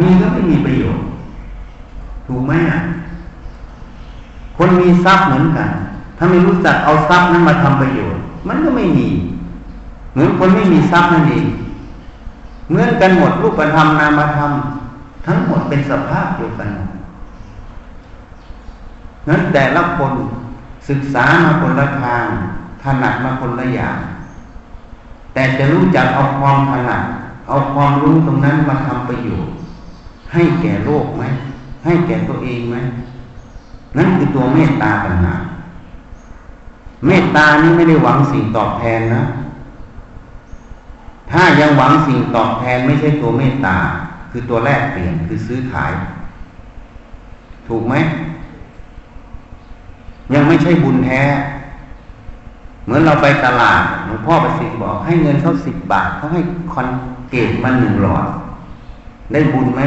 [0.00, 1.04] มีก็ไม่มีประโยชน์
[2.26, 2.78] ถูกไหมอะ
[4.56, 5.68] คนมีทรัพย์เหมือนกัน
[6.18, 9.08] ถ้าไม่รู้จักเอาทรัพย์นั้นมาทำประโยชน์ มันก็ไม่มี
[10.12, 11.46] เหมือนคนไม่มีทรัพย์นั่นเอง
[12.68, 14.50] เหมือนกันหมดรูปธรรมนามธรรม
[15.26, 16.70] ทั้งหมดเป็นสภาพเดียวกัน
[19.28, 20.12] นั้นแต่ละคน
[20.88, 22.26] ศึกษามาคนละทาง
[22.82, 23.98] ถนัดมาคนละอย่าง
[25.34, 27.02] แต่จะรู้จักเอาความถนัด
[27.48, 29.52] เอาความรู้ตรงนั้นมาทำประโยชน์
[30.32, 31.22] ให้แก่โลกไหม
[31.84, 32.76] ให้แก่ตัวเองไหม
[33.96, 35.34] นั่นคือตัวเมตตาปัญหา
[37.06, 39.22] เมตตานี้ไม่ได้หวังสิ่งตอบแทนนะ
[41.30, 43.76] ถ้ายังหวังสิ่งตอบแทนไม่ใช่ตัวเมตตา
[44.30, 45.92] คือตัวแรกเปลี่ยนคือซื้อขาย
[47.66, 47.94] ถูกไหม
[50.34, 51.22] ยังไม่ใช่บุญแท้
[52.84, 56.40] เหมือนเราไปตลาดหลวงพ่อประสิทธิ์บอก ให้เงินเขาสิบบาทเขาให้
[56.72, 56.88] คอน
[57.30, 58.26] เกตมาหนึ่งหลอด
[59.32, 59.80] ได้บุญไหม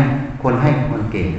[0.43, 1.29] คนให้คอนเกต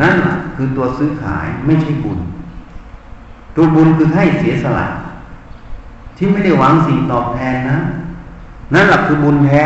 [0.00, 0.14] นั่น
[0.54, 2.18] คือตัวซื้อขายไม่ใช่บุญ
[3.56, 4.86] ตัวบุญคือให้เสียสละ
[6.16, 7.78] ที่ไม่ได้หวังสิ่งตอบแทนนะ
[8.74, 9.64] นั่นแหละคือบุญแท้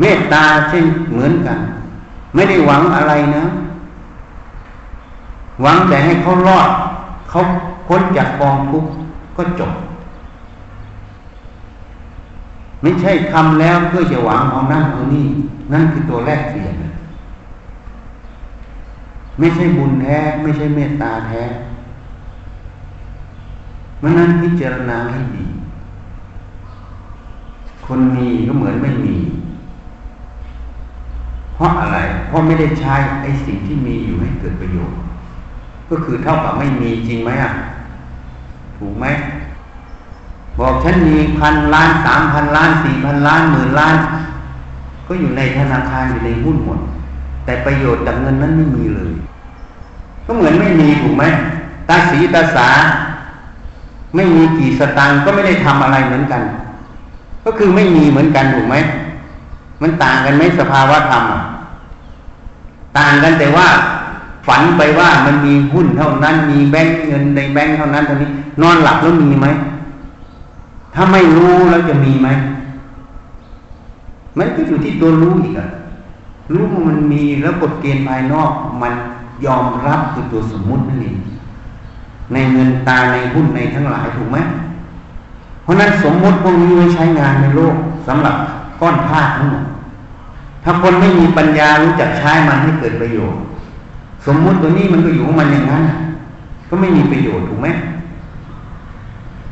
[0.00, 1.58] เมตตาเช่นเหมือนกัน
[2.34, 3.44] ไม่ได้หวังอะไรนะ
[5.62, 6.70] หวังแต่ให้เขารอด
[7.30, 7.38] เขา
[7.86, 8.90] พ้นจากกองทุกข์
[9.36, 9.72] ก็จบ
[12.82, 15.26] ไม่ใช่ทำแล้วเพื่อจะหวังเอานั่นเอานี่
[15.72, 16.74] นั่นคือตัวแรกเปลี่ยน
[19.38, 21.42] ไม่ใช่บุญแท้ ไม่ใช่เมตตาแท้
[24.02, 25.44] มันนั้นพิจารณาให้ดี
[27.86, 29.16] คนมีก็เหมือนไม่มี
[31.54, 34.98] เพราะอะไร เพราะไม่ได้ใช้ไอ้สิ่งที่มีอยู่ให้เกิดประโยชน์
[35.90, 37.52] ก็คือเท่ากับไม่มีจริงไหมอะ
[38.78, 39.06] ถูกไหม
[40.58, 43.94] บอกฉันมีพันล้านสามพันล้านสี่พันล้านหมื่นล้าน
[45.06, 46.80] ก็อยู่ในธนาคารอยู่ในหุ้นหมด
[47.48, 49.12] แต่ประโยชน์จากเงินนั้นไม่มีเลย
[50.26, 51.24] ก็เหมือนไม่มีถูกไหม
[51.88, 52.68] ตาสีตาสา
[54.14, 56.42] ไม่มีกี่สตางค์ก็ไม่ได้ทำอะไรเหมือนกัน
[57.44, 58.76] ก็คือไม่มีเหมือนกันถูกไหม
[59.82, 61.24] มันต่างกันไหมสภาวะธรรม
[62.98, 63.66] ต่างกันแต่ว่า
[64.46, 68.28] ฝันไปว่ามันมีหุ้นเท่านั้น มีแบงก์เงินในแบงก์เท่านั้นเท่านี้
[68.62, 69.46] นอนหลับแล้วมีไหม
[70.94, 72.28] ถ้าไม่รู้แล้วจะมีไหม
[74.38, 75.68] มันก็อยู่ที่ตัวรู้อีกอะ
[76.52, 78.50] รู้ว่ามันมีแล้วกฎเกณฑ์ภายนอก
[78.82, 78.92] มัน
[79.46, 81.16] ยอมรับคือตัวสมมุตินั่นเอง
[82.32, 84.38] ในเงินตาในหุ้นในทั้งหลายถูกไหม
[85.62, 87.74] เพราะนั้นสมมุติพวกนี้ไว้ใช้งานในโลก
[88.08, 88.36] สำหรับ
[88.80, 89.64] ก้อนธาตุทั้งหมด
[90.64, 93.40] ถ้ถ้าคนไม่มีปัญญารู้จักใช้มันให้เกิดประโยชน์
[94.26, 95.82] สมมุติตัวนี้มันก็อยู่ของมันอย่างนั้น
[96.68, 97.68] ก็ไม่มีประโยชน์ถูกไหม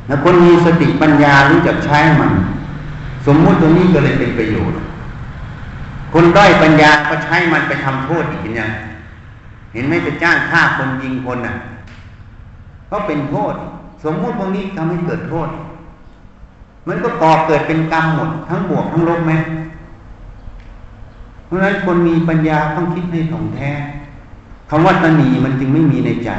[0.07, 2.31] แล้วคนมีสติปัญญารู้จักใช้มัน
[3.27, 4.77] สมมุติตัวนี้ก็เลยเป็นประโยชน์
[6.19, 8.71] คนด้อยปัญญาก็ใช้มันไปทำโทษอีกเห็นยัง
[9.73, 11.55] เห็นไหมไปจ้างฆ่าคนยิงคนอะ
[12.91, 13.55] ก็เป็นโทษ
[14.05, 15.49] สมมุติตรงนี้ทำให้เกิดโทษ
[16.89, 19.33] มันก็ก่อเกิดเป็นกรรมหมด ทั้งบวกทั้งลบไหม
[21.47, 23.71] เพราะฉะนั้นคนมีปัญญาต้องคิดให้ถ่องแท้
[24.71, 26.31] คำว่าตนีมันจึงไม่มีในใจ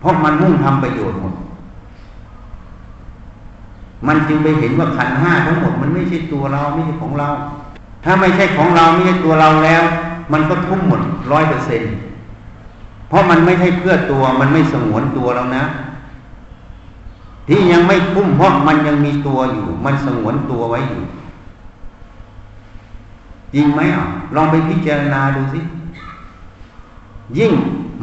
[0.00, 1.34] เพราะมันมุ่งทำประโยชน์หมด
[4.06, 7.28] มันจึงไปเห็นว่าขันห้าทั้งหมดมันไม่ใช่ตัวเราไม่ใช่ของเรา
[8.04, 9.82] ถ้าไม่ใช่ของเราไม่ใช่ตัวเราแล้ว
[10.32, 11.00] มันก็ทุ่มหมด
[11.32, 11.90] ร้อยเปอร์เซ็นต์
[13.08, 15.64] เพราะมันไม่ใช่เพื่อตัวมันไม่สงวนตัวเรานะ
[17.48, 21.02] ที่ยังไม่ทุ่มเพราะมันยังมีตัวอยู่ มันสงวนตัวไว้อยู่
[23.54, 25.60] จริงไหมอะลองไปพิจารณาดูสิ
[27.38, 27.52] ยิ่ง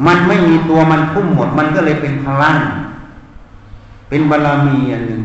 [0.06, 2.56] มันไม่มีตัวมันพุ่มหมด มันก็เลยเป็นพลัง
[4.08, 5.22] เป็นบารรมีอันหนึ่ง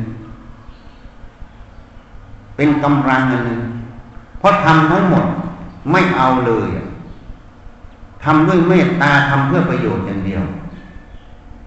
[2.56, 3.62] เป็นกำลังอันหนึ่ง
[4.40, 5.26] เพราะทำทั้งหมด
[5.92, 6.70] ไม่เอาเลย
[8.24, 10.44] ทำด้วยเมตตาทำเพื่อประโยชน์อย่างเดียว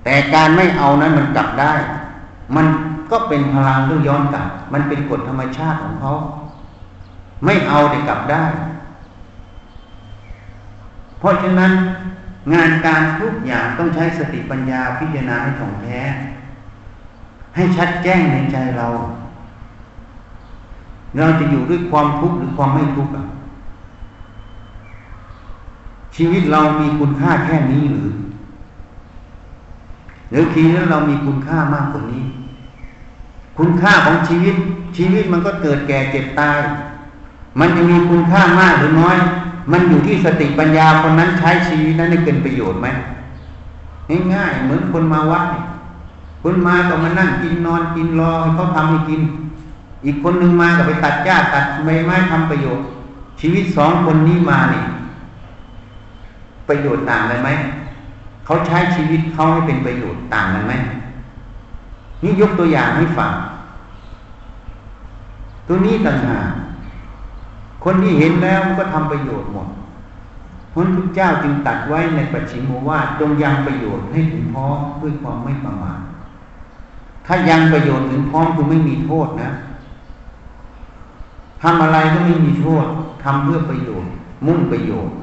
[0.04, 1.74] แต่การไม่เอานั้นมันกลับได้
[2.56, 2.66] มัน
[3.10, 6.12] ก็เป็นพลังที่ย้อนกลับ มันเป็นกฎธรรมชาติของเขา
[7.44, 8.44] ไม่เอาแต่กลับได้
[11.18, 11.72] เพราะฉะนั้น
[12.54, 16.00] งานการทุกอย่างต้องใช้สติปัญญาพิจารณาให้ถ่องแท้
[17.54, 18.88] ให้ชัดแจ้งในใจเรา
[21.18, 23.12] เราจะอยู่ด้วยความทุกข์หรือความไม่ทุกข์
[26.16, 28.08] ชีวิตเรามีคุณค่าแค่นี้หรือ
[30.30, 32.24] หรือคีนั้นเรามีคุณค่ามากกว่านี้
[33.58, 34.54] คุณค่าของชีวิต
[34.96, 36.58] ชีวิตมันก็เกิดแก่เจ็บตาย
[37.60, 39.16] มันจะมีคุณค่ามากหรือน้อย
[39.72, 42.86] มันอยู่ที่สติปัญญาคนนั้นใช้ชีวิตนั้นให้เป็นประโยชน์ไหม
[44.34, 45.44] ง่ายๆเหมือนคนมาวัด
[46.42, 49.20] คนมาก็มานั่งกินนอนกินรอให้เขาทำให้กิน
[50.04, 52.84] อีกคนหนึ่งมาก็ไปตัดหญ้าตัดใบไม้ทำประโยชน์
[53.40, 54.82] ชีวิตสองคนนี้มานี่
[56.68, 57.50] ประโยชน์ต่างกันไหม
[58.44, 60.74] เขาใช้ชีวิตเขาให้เป็นประโยชน์ต่างกันไหม
[62.22, 63.32] นี่ยกตัวอย่างให้ฟัง
[65.68, 66.48] ตัวนี้ต่างหาก
[67.84, 69.68] คนที่เห็นแล้วมันก็ทำประโยชน์หมด
[70.72, 75.98] พระพุทธเจ้าจึงตัดไว้ในปัจฉิมโมวาจงยังประโยชน์ให้ถึงพร้อมด้วยความไม่ประมาท
[77.26, 79.50] ถ้ายังประโยชน์ถึงพร้อมคือไม่มีโทษนะ
[81.62, 82.86] ทำอะไรก็ไม่มีโทษ
[83.24, 84.10] ทำเพื่อประโยชน์
[84.46, 85.14] มุ่งประโยชน์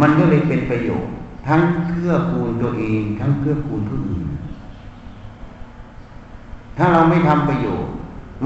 [0.00, 1.12] มันก็เลยเป็นประโยชน์
[1.46, 4.26] ทั้งเพื่อกูลตัวเอง ทั้งเพื่อกูลผู้อื่น
[6.76, 7.92] ถ้าเราไม่ทำประโยชน์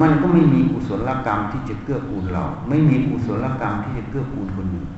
[0.00, 4.88] มันก็ไม่มีกุศลกรรมที่จะเกื้อกูลเรา ไม่มีกุศลกรรมที่จะเกื้อกูลคนอื่น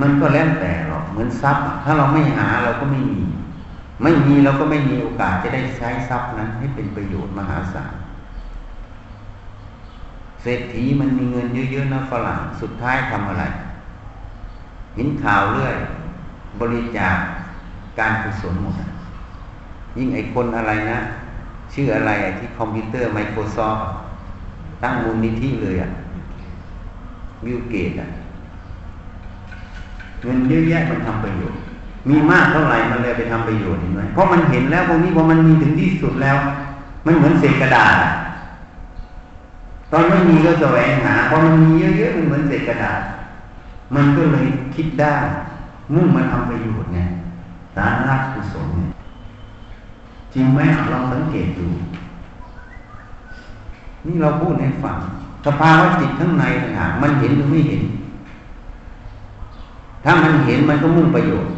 [0.00, 3.20] มันก็แล้วแต่หรอกเหมือนทรัพย์ถ้าเราไม่หาเราก็ไม่มี
[4.02, 7.94] ไม่มีเราก็ไม่มีโอกาสจะได้ใช้ทรัพย์นั้น ให้เป็นประโยชน์มหาศาล
[10.42, 13.44] เศรษฐีมันมีเงินเยอะๆนะฝรั่งสุดท้ายทำอะไร
[14.94, 15.76] เห็นข่าวเรื่อย
[16.60, 17.16] บริจาค
[17.98, 18.74] การกุศลหมด
[19.96, 20.98] ยิ่งไอคนอะไรนะ
[21.72, 23.82] ชื่ออะไรที่คอมพิวเตอร์ Microsoft
[24.82, 25.90] ตั้งมูลนิธิเลยอะ
[27.44, 28.08] บิลเกตอะ
[30.22, 31.60] เงินเยอะแยะมันทำประโยชน์
[32.08, 36.36] มีมากเท่าไหร่มันเลยไปทำประโยชน์เห็นไหมเพราะมันเห็นแล้วพวกนี้พอมันมีถึงที่สุดแล้ว
[37.06, 37.94] มันเหมือนเศษกระดาษ
[39.92, 43.00] ตอนไม่มีก็แสวงหาพอมันมีเยอะๆมันเหมือนเศษกระดาษ
[43.94, 45.14] มันก็เลยคิดได้
[45.94, 46.98] มุ่งมาทำประโยชน์ไง
[47.76, 48.90] สาระกุศลเนี่ย
[50.34, 50.60] จริงไหม
[50.92, 51.66] ลองสังเกตดู
[54.06, 54.98] นี่เราพูดให้ฟัง
[55.46, 57.82] สภาวะจิตข้างในต่างหากมันเห็นหรือไม่เห็น
[60.04, 61.52] ถ้ามันเห็นมันก็มุ่งประโยชน์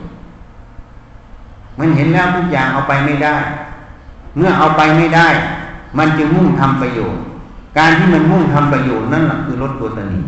[1.81, 3.37] มันเห็นแล้วทุกอย่างเอาไปไม่ได้
[4.37, 5.28] เมื่อเอาไปไม่ได้
[5.99, 7.20] มันจึงมุ่งทำประโยชน์
[7.78, 10.20] การที่มันมุ่งทำประโยชน์นั่นแหละคือลดตัวตนี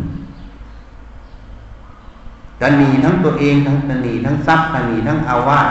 [2.61, 5.69] ตนีทั้งตัวเองทั้งตนีทั้งทรัพย์ตนีทั้งอาวาส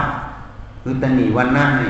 [0.82, 1.86] คือตนีวันหน้าให้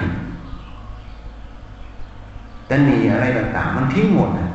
[2.71, 4.47] ตนีอะไรต่างๆ มันทิ้งหมดนะ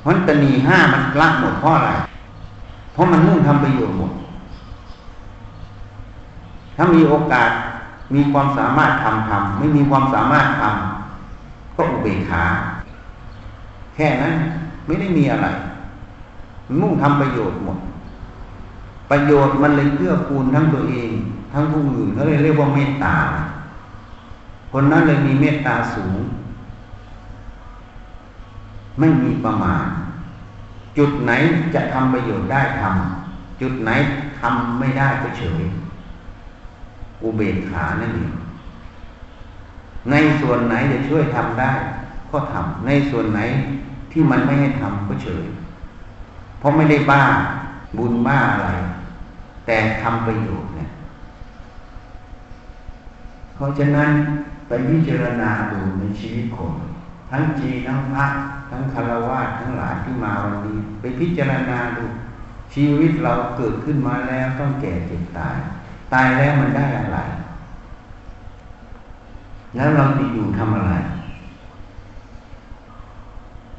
[0.00, 1.90] เพราะตนีห้ามันละหมดเพราะอะไร
[2.92, 4.12] เพราะมันมุ่งทำประโยชน์หมด
[6.76, 7.50] ถ้ามีโอกาส
[8.14, 12.44] มีความสามารถทำทำไม่มีความสามารถทำก็อุเบกขา
[13.94, 14.34] แค่นั้น
[14.86, 15.48] ไม่ได้มีอะไร
[16.80, 17.78] มุ่งทำประโยชน์หมด
[19.10, 21.10] ประโยชน์มันเลยเพื่อคูณทั้งตัวเอง
[21.52, 23.16] ทั้งผู้อื่นเขาเลยเรียกว่าเมตตา
[24.72, 26.16] คนนั้นเลยมีเมตตาสูง
[28.98, 29.84] ไม่มีประมาณ
[30.98, 31.32] จุดไหน
[31.74, 33.90] จะทำประโยชน์ได้ทำจุดไหน
[34.40, 35.62] ทำไม่ได้ก็เฉย
[37.22, 38.32] อุเบกขานั่นเอง
[40.10, 41.72] ในส่วนไหนจะช่วยทำได้
[42.30, 43.40] ก็ทำในส่วนไหน
[44.12, 45.44] ที่มันไม่ให้ทำก็เฉย
[46.58, 47.22] เพราะไม่ได้บ้า
[47.98, 48.70] บุญบ้าอะไร
[49.66, 50.88] แต่ทำประโยชน์เนี่ย
[53.54, 54.10] เพราะฉะนั้น
[54.68, 56.72] ไปพิจารณาดูในชีวิตคน
[57.30, 58.26] ทั้งจีทั้งพระ
[58.70, 62.04] ทั้งคารวะทั้งหลายที่มาวันนี้ ไปพิจารณาดู
[62.74, 65.58] ชีวิตเราเกิดขึ้นมาแล้วต้องแก่เจ็บตาย
[66.12, 67.18] ตายแล้วมันได้อะไร
[69.76, 70.92] แล้วเราจะอยู่ทำอะไร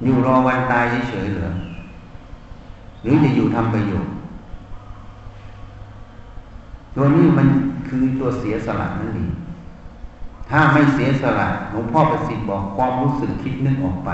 [0.03, 1.51] อยู่รอวันตายเฉยๆหรือ
[3.01, 4.13] หรือจะอยู่ทำประโยชน์
[6.95, 7.47] ตัวนี้มัน
[7.87, 9.31] คือตัวเสียสละนั่นเอง
[10.49, 14.11] ถ้าไม่เสียสละหลวงพ่อประสิทธิ์บอกความรู้สึกคิดนึกออกไป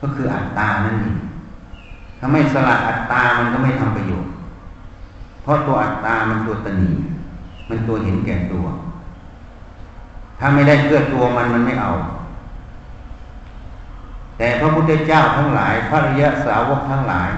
[0.00, 1.16] ก็คืออัตตานั่นเอง
[2.18, 4.33] ถ้าไม่สละอัตตามันก็ไม่ทำประโยชน์
[5.44, 6.90] เพราะตัวอัตตามันตัวตนี
[7.68, 8.64] มันตัวเห็นแก่ตัว
[10.38, 11.90] ถ้าไม่ได้เพื่อตัวมันมันไม่เอา
[14.38, 17.30] แต่พระพุทธเจ้าทั้งหลาย พระริยสาวกทั้งหลาย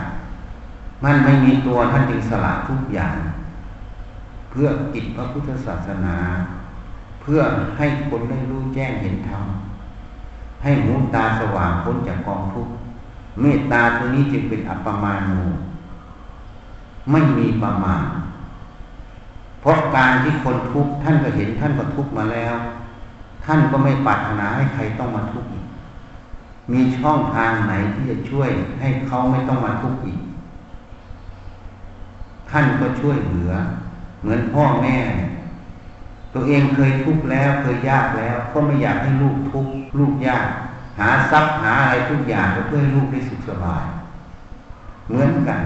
[1.05, 3.17] มันไม่มีตัวท่านจึงสละทุกอย่าง
[4.51, 6.17] เพื่อกิจพระพุทธศาสนา
[7.23, 7.41] เพื่อ
[7.79, 9.45] ให้คนได้รู้แจ้งเห็นธรรม
[10.63, 12.73] ให้หูตาสว่างพ้นจากกองทุกข์
[13.41, 15.41] เมตตาตัวนี้จึงเป็นอัปปมาณู
[17.11, 18.05] ไม่มีประมาณ
[19.61, 22.55] เพราะการที่คนทุกข์ท่านก็เห็นท่านก็ทุกข์มาแล้ว
[23.45, 25.65] ท่านก็ไม่ปรารถนาให้ใครต้องมาทุกข์อีก
[26.73, 28.51] มีช่องทางไหนที่จะช่วย
[28.81, 30.21] ให้เขาไม่ต้องมาทุกข์อีก
[32.51, 33.53] ท่านก็ช่วยเหลือ
[34.21, 34.97] เหมือนพ่อแม่
[36.35, 40.47] ตัวเองเคยทุกข์แล้วเคยยากแล้ว ก็ไม่อยากให้ลูกทุกข์ลูกยาก
[40.99, 43.85] หาทรัพย์หาอะไรทุกอย่างเพื่อให้ลูกได้สุขสบาย
[45.09, 45.61] เหมือนกัน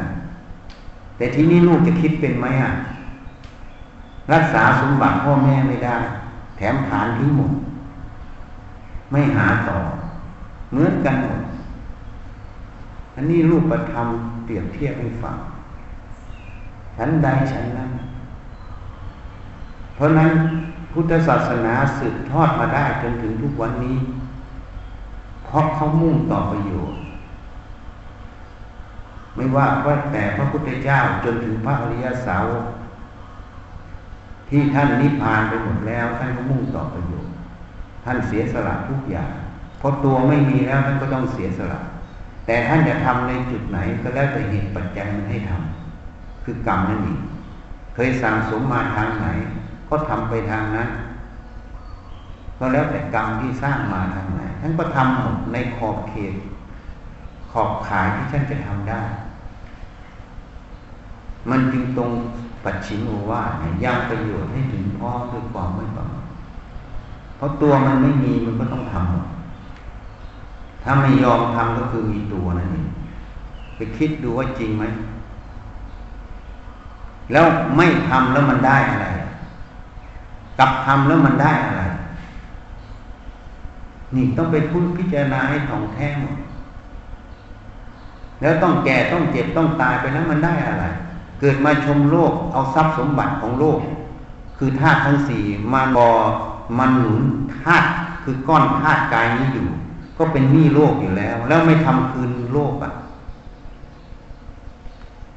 [1.21, 2.73] แต่ที่นี้ลูกจะคิดเป็นไหมอะ
[4.33, 5.97] รักษาสมบัติพ่อแม่ไม่ได้
[6.57, 7.53] แถมฐานทิ้งหมด
[9.11, 9.79] ไม่หาต่อ
[10.71, 11.41] เหมือนกันหมด
[13.14, 14.07] อันนี้รูปประธรรม
[14.45, 15.37] เปรียบเทียบให้ฟัง
[16.97, 17.91] ฉันใดฉันนั้น
[19.95, 20.31] เพราะนั้น
[20.93, 23.99] พุทธศาสนาสืบทอดมาได้จนถึงทุกวันนี้
[25.45, 26.99] เพราะเขามุ่งต่อประโยชน์
[29.37, 32.64] ไม่ว่าว่าแต่พระพุทธเจ้าจนถึงพระอริยสาวก
[34.49, 37.33] ที่ท่านนิพพานไปหมดแล้ว ท่านก็มุ่งต่อประโยชน์
[38.05, 39.31] ท่านเสียสละทุกอย่าง
[39.78, 41.81] เพราะตัวไม่มีแล้วท่านก็ต้องเสียสละ
[42.47, 47.20] แต่ท่านจะทำในจุดไหนก็แล้วแต่เหตุปัจจัยมันให้ทำคือกรรมนั่นเอง
[47.95, 49.26] เคยสั่งสมมาทางไหน
[49.89, 50.89] ก็ทำไปทางนั้น
[52.59, 56.35] ก็แล้วแต่กรรมที่สร้างมาทางไหนท่านก็ทำหมดในขอบเขต
[57.51, 59.03] ขอบขายที่ท่านจะทำได้
[61.51, 62.11] มันจึงตรง
[62.65, 66.25] ปัจฉิมโอวาเนี่ยยังประโยชน์ให้ถึงพร้อมด้วยความไม่ประมาท
[67.37, 69.27] เพราะตัวมันไม่มีมันก็ต้องทำหมด
[70.83, 72.89] ถ้าไม่ยอมทำก็คือมีตัวนั่นเอง
[73.77, 74.85] ไปคิดดูว่าจริงไหม
[77.33, 77.47] แล้ว
[77.77, 79.09] ไม่ทำแล้วมันได้อะไร
[80.59, 81.83] กับทำแล้วมันได้อะไร
[84.15, 86.37] นี่ต้องไปพูดพิจารณาให้ถ่องแท้หมด
[88.41, 90.84] แล้วต้องแก่ต้องเจ็บต้องตายไปแล้วมันได้อะไร
[91.41, 93.78] เกิดมาชมโลกเอาทรัพย์สมบัติของโลก
[94.59, 96.09] คือธาตุทั้งสี่มาบอ
[96.78, 97.22] มันหนุน
[97.62, 97.88] ธาตุ
[98.22, 99.66] คือก้อนธาตุกายนี้อยู่
[100.18, 102.93] ก็เป็นหนี้โลกอยู่แล้ว แล้วไม่ทำคืนโลกอะ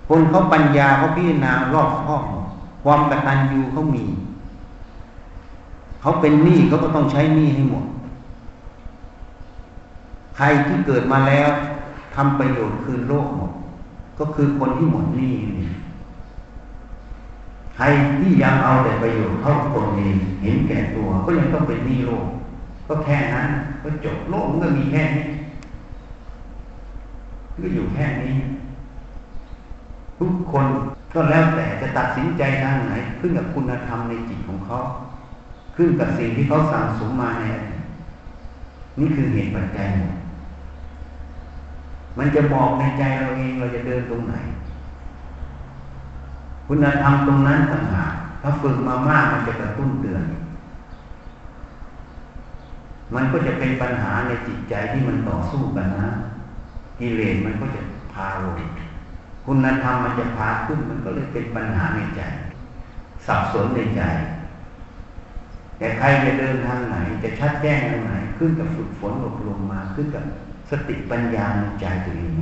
[0.08, 2.24] คนเขาปัญญาเขาพิจารณารอบคอบ
[2.84, 4.06] ความกตัญญูเขามี
[6.02, 7.86] เขาเป็นหนี้เขาก็ต้องใช้หนี้ให้หมด
[10.36, 11.50] ใครที่เกิดมาแล้ว
[12.16, 13.52] ทำประโยชน์คืนโลกหมด
[14.20, 15.70] ก็คือคนที่หมดหนี้นี่
[17.76, 17.84] ใคร
[18.20, 22.26] ที่ยังเอาแต่ประโยชน์เข้าตนเองเห็นแก่ตัว ก็ยังต้องเป็นหนี้โลก
[22.88, 23.48] ก็แค่นั้น
[23.84, 25.26] ก็จบโลกมันก็มีแค่นี้
[27.64, 28.36] ก็อยู่แค่นี้
[30.20, 30.66] ทุกคน
[31.14, 34.78] ก็แล้วแต่จะตัดสินใจทางไหนขึ้นกับคุณธรรมในจิตของเขา
[35.76, 37.58] ขึ้นกับสิ่งที่เขาสั่งสมมาเนี่ย
[39.00, 40.14] นี่คือเหตุปัจจัยหมด
[42.18, 44.36] มันจะบอกในใจเราเองเราจะเดินตรงไหน
[46.68, 50.24] คุณธรรมตรงนั้นต่างหากถ้าฝึกมามากมันจะกระตุ้นเตือน
[53.16, 56.10] มันก็จะเป็นปัญหาในจิตใจที่มันต่อสู้กันนะ
[57.00, 57.82] กิเลสมันก็จะ
[58.14, 58.54] พาลง
[59.46, 62.22] คุณธรรมมันจะพาขึ้นมันก็เลยเป็นปัญหาในใจ
[63.26, 64.02] สับสนในใจ
[65.78, 70.24] แต่ใครจะเดินทางไหน จะชัดแจ้งทางไหน ขึ้นกับฝึกฝนอบรมมาขึ้นกับ
[70.74, 72.34] สติปัญญาในใจตัวเอง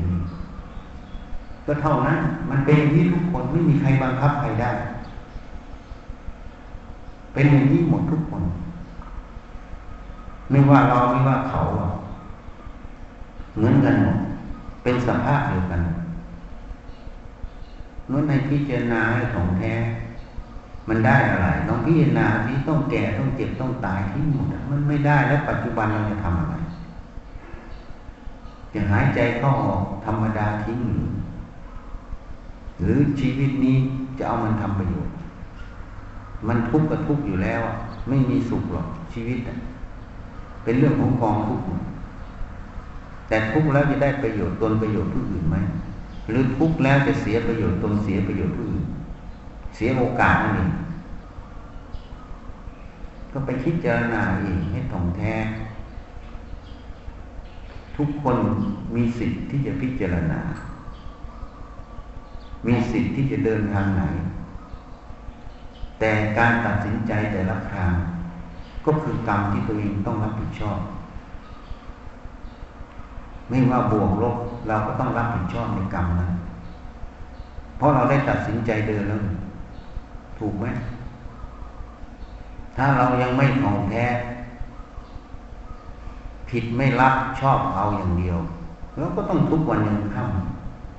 [1.65, 2.19] ก็เท่านั้น
[2.49, 4.71] มันเป็นอย่างนี้ทุกคนไม่มีใครบังคับใครได้
[7.33, 8.43] เป็นอย่างนี้หมดทุกคน
[10.49, 11.61] ไม่ว่าเราไม่ว่าเขา
[13.55, 14.17] เหมือนกันหมด
[14.83, 15.81] เป็นสภาพเดียวกัน
[18.09, 19.73] นู้นในพิจารณาให้ของแท้
[20.87, 26.55] มันได้อะไรน้องพิจารณาที่ต้องแก่ต้องเจ็บต้องตายที่หมดมันไม่ได้แล้วปัจจุบันเราจะทำอะไร
[28.73, 31.07] จะหายใจเข้าออกธรรมดาทิ้งหรือ
[32.79, 33.77] หรือชีวิตนี้
[34.17, 35.13] จะเอามันทำประโยชน์
[36.47, 37.61] มันทุกข์ก็ทุกข์อยู่แล้ว
[38.07, 39.37] ไม่มีสุขหรอกชีวิต
[40.63, 41.65] เป็นเรื่องของกองทุกข์
[43.27, 45.57] แต่ทุกข์แล้วจะได้ประโยชน์ตนประโยชน์ผู้อื่นไหม
[46.29, 48.85] หรือทุกข์แล้วจะเสียประโยชน์ตนเสียประโยชน์ผู้อื่น
[49.75, 50.71] เสียโอกาสนั่นเอง
[53.31, 55.33] ก็ไปคิดเจารณาเองให้ถ่องแท้
[57.97, 58.37] ทุกคน
[58.95, 60.41] มีสิทธิ์ที่จะพิจารณา
[62.67, 64.03] มีสิทธิ์ที่จะเดินทางไหน
[65.99, 67.91] แต่การตัดสินใจแต่ละครั้ง
[68.85, 70.79] ก็คือกรรมที่ตัวเองต้องรับผิดชอบ
[73.49, 74.37] ไม่ว่าบวกลบ
[74.67, 76.31] เราก็ต้องรับผิดชอบในกรรมนั้น
[77.77, 79.19] เพราะเราได้ตัดสินใจเดินแล้ว
[80.39, 80.65] ถูกไหม
[82.77, 84.05] ถ้าเรายังไม่ท่องแท้
[86.51, 88.37] ผิดไม่รับชอบเอาอย่างเดียว
[88.97, 90.23] เราก็ต้องทุกวันยังค่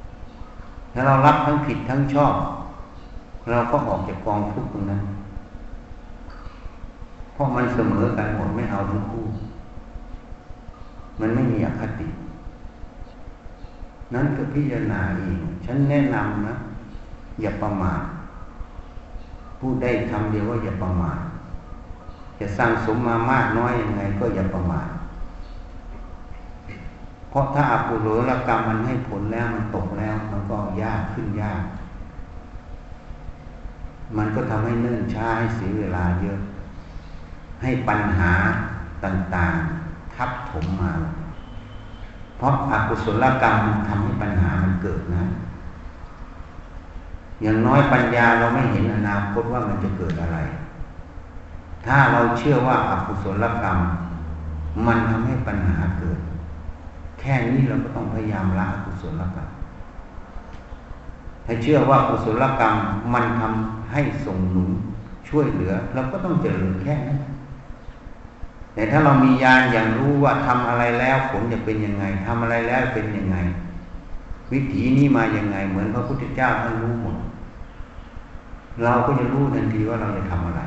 [0.08, 2.34] ำถ้าเรารับทั้งผิดทั้งชอบ
[3.50, 5.02] เราก็ออกจากกองทุกข์ตรงนั้น
[7.32, 9.24] เพราะมันเสมอกันหมดไม่เอาทั้งคู่
[11.20, 12.08] มันไม่มีอคติ
[14.14, 16.54] นั้นก็พิจารณาเองฉันแนะนำนะ
[17.40, 18.02] อย่าประมาท
[19.58, 21.18] พูดได้คำเดียวว่าอย่าประมาท
[22.40, 24.88] จะสร้างสมมามากน้อยยังไงก็อย่าประมาท
[27.32, 31.62] เพราะถ้าอกุศลกรรมมันให้ผลแล้วมันตกแล้ว มันก็ยากขึ้นยาก
[34.16, 36.38] มันก็ทำให้เนื่นช้าให้เสียเวลาเยอะ
[37.62, 38.32] ให้ปัญหา
[39.04, 40.92] ต่างๆ ทับถมมา
[42.36, 43.56] เพราะอากุศลกรรม
[43.88, 45.24] ทำให้ปัญหามันเกิดนะ
[47.42, 50.38] อย่างน้อยปัญญาเราไม่เห็นอนาคตว่ามันจะเกิดอะไร
[51.86, 53.78] ถ้าเราเชื่อว่าอากุศลกรรม
[54.86, 56.18] มันทำให้ปัญหาเกิด
[57.22, 59.48] แค่นี้เราก็ต้องพยายามละอกุศลกรรม
[61.46, 62.74] ถ้าเชื่อว่ากุศลกรรม
[63.14, 64.70] มันทำให้ส่งหนุน
[65.28, 67.18] ช่วยเหลือเราก็ต้องเจริญแค่นั้น
[68.74, 73.36] แต่ถ้าเรามีญาณอย่างรู้ว่าทำอะไรแล้วผลจะเป็นยังไงทำอะไรแล้วเป็นยังไง
[74.52, 77.16] วิถีนี้มาอย่างไง เหมือนพระพุทธเจ้าท่านรู้หมด
[78.84, 80.62] เราก็จะรู้ทันทีว่าเราจะทำอะไร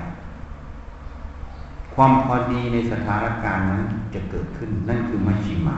[1.93, 3.84] ความพอดีในสถานการณ์นั้น
[4.14, 5.78] จะเกิดขึ้นนั่นคือมัชชิมา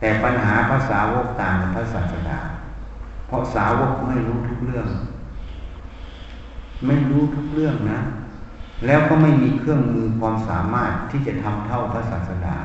[0.00, 2.38] แต่ปัญหาภาษาวกต่างกับพระศาสดา
[3.26, 4.86] เพราะสาวกไม่รู้ทุกเรื่อง
[6.86, 8.00] ไม่รู้ทุกเรื่องนะ
[8.86, 12.56] แล้วก็ไม่มีเครื่องมือความสามารถที่จะทำเท่าพระศาสดา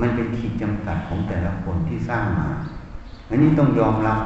[0.00, 2.48] มันเป็นขีดจำกัดของแต่ละคนที่สร้างมา
[3.28, 4.20] อันนี้ต้องยอมรับ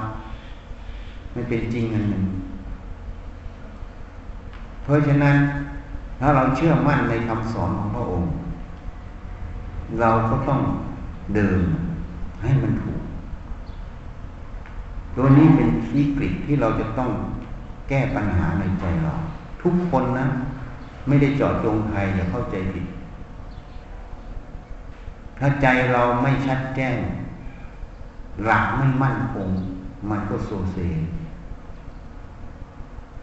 [1.34, 2.24] มันเป็นจริงอันหนึ่ง
[4.82, 5.36] เพราะฉะนั้น
[6.20, 8.30] ถ้าเราเชื่อมั่นในคำสอนของพระองค์
[10.00, 10.60] เราก็ต้อง
[11.34, 11.60] เดิน
[12.42, 13.02] ให้มันถูก
[15.16, 17.10] ตัวนี้เป็นวิกฤตที่เราจะต้อง
[17.88, 19.14] แก้ปัญหาในใจเรา
[19.62, 20.26] ทุกคนนะ
[21.06, 22.86] ไม่ได้จอดจงใครอย่าเข้าใจผิด
[25.38, 26.96] ถ้าใจเราไม่ชัดแจ้ง
[28.44, 29.48] หลักไม่มั่นคง
[30.10, 30.78] มันก็โซเซ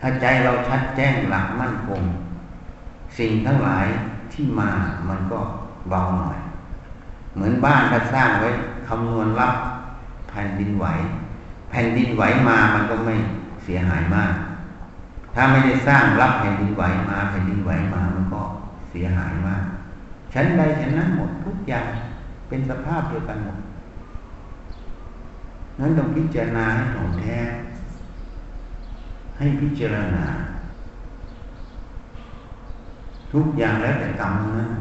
[0.02, 2.02] ถ้าใจเราชัดแจ้งหลักมั่นคง
[3.18, 3.88] สิ่งทั้งหลาย
[4.34, 4.72] ที่มา
[5.10, 5.40] มันก็
[5.90, 6.40] เบาหน่อย
[7.34, 8.50] เหมือนบ้านถ้าสร้างไว้
[8.88, 9.54] คำนวณรับ
[10.30, 10.86] แผ่นดินไหว
[11.70, 13.16] แผ่นดินไหวมามันก็ไม่
[13.64, 14.34] เสียหายมาก
[15.36, 18.42] ถ้าไม่ได้สร้างรับแผ่นดินไหวมา แผ่นดินไหวมามันก็
[18.90, 19.64] เสียหายมาก
[20.34, 21.88] ชั้นใดชั้นนั้นหมดทุกอย่าง
[22.48, 23.58] เป็นสภาพเดียวกันหมด
[25.80, 27.38] นั้นต้องพิจารณาให้ถ่องแท้
[29.38, 30.26] ให้พิจารณา
[33.34, 34.72] ทุกอย่างแล้วแต่กรรมนั้น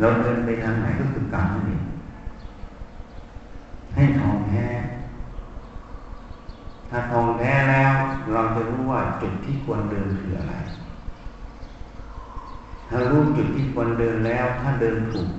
[0.02, 1.82] ราเดินไปทางไหนก็คือกรรมนั่นเอง
[3.94, 4.66] ให้ถ่องแท้
[6.90, 7.94] ถ้าทองแท้แล้ว
[8.32, 10.54] เราจะรู้ว่าจุดที่ควรเดินคืออะไร
[12.88, 15.30] ถ้ารู้จุดที่ควรเดินแล้ว ถ้าเดินถูก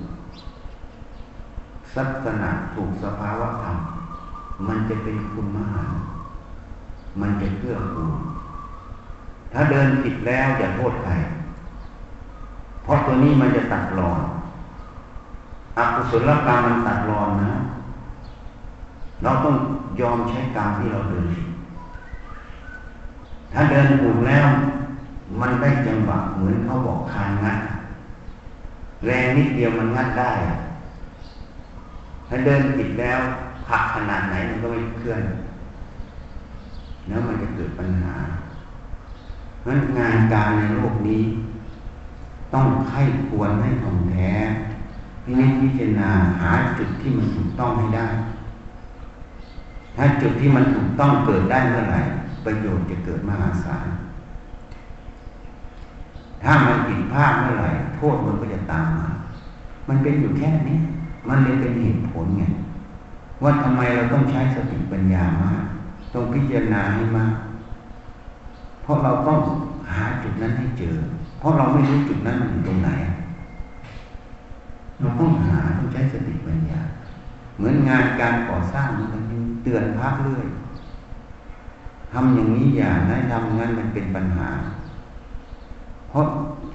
[1.94, 3.76] สักษณะถูกสภาวะธรรม
[4.68, 5.84] มันจะเป็นคุณมหา
[7.20, 8.12] มันจะเพื่อคูณ
[9.52, 11.12] ถ้าเดินผิดแล้วอย่าโทษใคร
[12.82, 14.20] เพราะตัวนี้มันจะตัดรอน
[15.80, 17.52] อกุศลกรรมมันตัดรอนนะ
[19.22, 19.56] เราต้อง
[20.00, 21.26] ยอมใช้กรรมที่เราเดิน
[23.52, 24.46] ถ้าเดินถูกแล้ว
[25.40, 27.58] มันได้จังหวะเหมือนเขาบอกคานงัด
[29.06, 30.32] แรงนิดเดียวมันงัดได้
[32.28, 33.18] ถ้าเดินผิดแล้ว
[33.66, 35.22] ผักขนาดไหนมันก็ไม่เคลื่อน
[37.08, 38.14] แล้วมันจะเกิดปัญหา
[39.60, 41.22] เพราะงานการในโลกนี้
[42.54, 44.32] ต้องไข้ควรให้ถ่องแท้
[45.24, 46.10] พินิจพิจารณา
[46.40, 48.06] หาจุดที่มันถูกต้องให้ได้
[49.96, 52.00] ถ้าจุดที่มันถูกต้องเกิดได้เมื่อไหร่
[52.44, 53.86] ประโยชน์จะเกิดมหาศาล
[56.42, 59.08] ถ้ามันผิดพลาดเมื่อไหร่ โทษมันก็จะตามมา
[59.88, 60.78] มันเป็นอยู่แค่นี้
[61.28, 62.44] มันเลยเป็นเหตุผลไง
[63.42, 65.62] ว่าทำไมเราต้องใช้สติปัญญามาก
[66.14, 67.34] ต้องพิจารณาให้มาก
[68.82, 69.38] เพราะเราต้อง
[69.90, 70.96] หาจุดนั้นให้เจอ
[71.38, 72.90] เพราะเราไม่รู้จุดนั้นมันอยู่ตรงไหน
[75.00, 76.80] เราต้องหาต้องใช้สติปัญญา
[77.56, 79.22] เหมือนงานการก่อสร้างมัน
[79.62, 80.46] เตือนพระเรื่อย
[82.12, 84.48] ทำอย่างนี้อย่านั้นทำงั้นมันเป็นปัญหา
[86.08, 86.26] เพราะ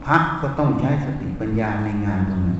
[0.05, 2.59] พักก็ต้องใช้สติปัญญาในงานตรงนั้น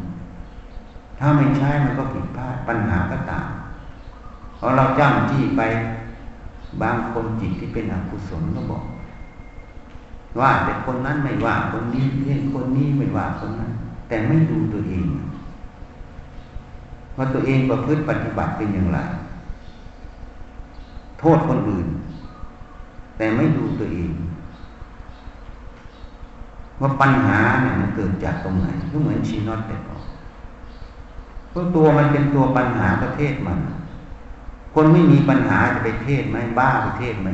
[1.20, 3.48] ถ้าไม่ใช้มันก็ผิดพลาดปัญหาก็ตาม
[4.58, 5.62] เพอเราจ้ำจี้ไป
[6.82, 8.84] บางคนจิตที่เป็นอกุศลก็บอก
[10.40, 13.72] ว่าแต่คนนั้นไม่ว่าคนนี้เพื่อนคนนี้ไม่ว่าคนนั้น
[14.08, 15.06] แต่ไม่ดูตัวเอง
[17.18, 19.00] ว่าตัวเองประพฤติปฏิบัติเป็นอย่างไร
[21.20, 21.88] โทษคนอื่น
[23.18, 24.12] แต่ไม่ดูตัวเอง
[26.82, 30.02] ว่าปัญหาเนี่ยมันเกิดจากตรงไหนก็เหมือนชีนอตแต่บอก
[31.50, 33.60] เพราะตัวมันเป็นตัวปัญหาประเทศมัน
[34.74, 37.30] คนไม่มีปัญหาจะไปเทศไหมบ้าไปเทศไหม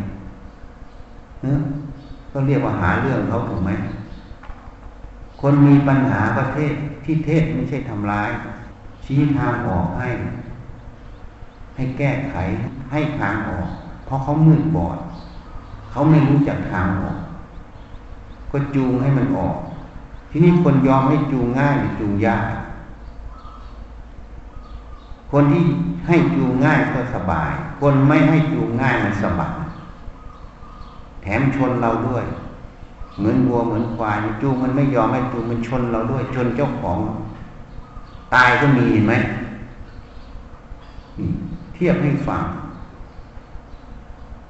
[1.41, 1.57] เนื้อ
[2.31, 3.71] ก็เรียกว่าหาเรื่องเขาถูกไหม
[5.41, 6.73] คนมีปัญหาประเทศ
[7.05, 8.29] ที่เทศไม่ใช่ทำร้าย
[9.11, 10.09] ชี้ทางออกให้
[11.75, 12.35] ให้แก้ไข
[12.91, 13.67] ให้ทางออก
[14.05, 14.97] เพราะเขามืดบอด
[15.91, 17.17] เขาไม่รู้จักทางออก
[18.51, 19.55] ก็จูงให้มันออก
[20.29, 22.43] ที่นี่คนยอมให้จูงง่ายหรือจูงยาก
[25.31, 25.63] คนที่
[26.07, 29.57] ให้จูงง่ายก็สบาย คนไม่ให้จูงง่ายมันสบาย
[31.21, 32.25] แถมชนเราด้วย
[33.17, 36.97] เหมือนวัวเหมือนควายจูงมันไม่ยอมให้จูงมันชนเราด้วย ชนเจ้าของ
[38.33, 39.13] ตายก็มีเห็นไหม
[41.73, 42.43] เทียบให้ฟัง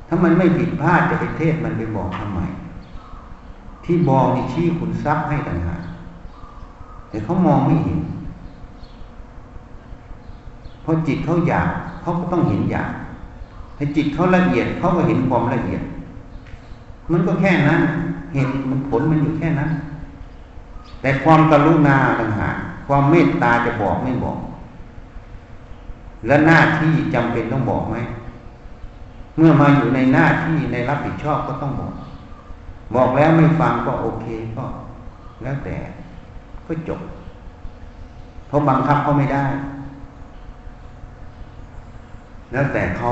[0.08, 2.40] ถ้ามันไม่ผิดพลาดจะไปเทศมันไปบอกทำไม
[3.86, 5.82] ที่บอกนี่ชี้ขุนทรัพย์ให้ต่างหาก
[7.10, 8.00] แต่เขามองไม่เห็น
[10.82, 11.68] เพราะจิตเขาอยาก
[12.02, 12.92] เขาก็ต้องเห็นอยาก
[13.78, 15.82] ถ้าจิตเขาละเอียดเขาก็เห็นความละเอียด
[17.12, 17.82] มันก็แค่นั้น
[18.34, 19.70] เหตุมันผลมันอยู่แค่นั้น
[21.02, 22.56] แต่ความกรุณาต่างหาก
[22.94, 24.40] ความเมตตาจะบอกไม่บอก
[26.28, 27.96] และหน้าที่จำเป็นต้องบอกไหม
[29.38, 31.94] เมื่อมาอยู่ในหน้าที่ในรับผิดชอบก็ต้องบอก
[32.96, 34.26] บอกแล้วไม่ฟังก็โอเค
[34.58, 34.66] ก็
[35.44, 35.78] แล้วแต่
[36.68, 37.02] ก็จบ
[38.48, 39.46] เพราะบังคับเขาไม่ได้
[42.52, 43.08] แล้วแต่เขา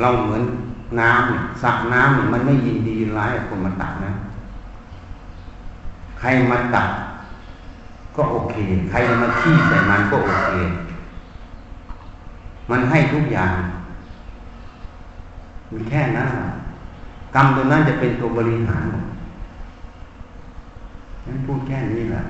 [0.00, 0.42] เราเหมือน
[1.00, 4.12] น้ำเนี่ยสักน้ำเนี่ยมันไม่ยินดีร้ายคนมาตักนะ
[6.18, 6.88] ใครมาตัก
[8.18, 8.56] ก็โอเค
[8.90, 10.52] ใครมาขี้ใส่มันก็โอเค
[12.70, 13.52] มันให้ทุกอย่าง
[15.72, 16.28] มีแค่นั้น
[17.34, 18.84] กรรมตัวนั้นจะเป็นตัวบริหาร
[21.26, 22.22] นั้นพูดแค่นี้แหละ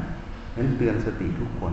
[0.57, 1.73] นั้นเตือนสติทุกคน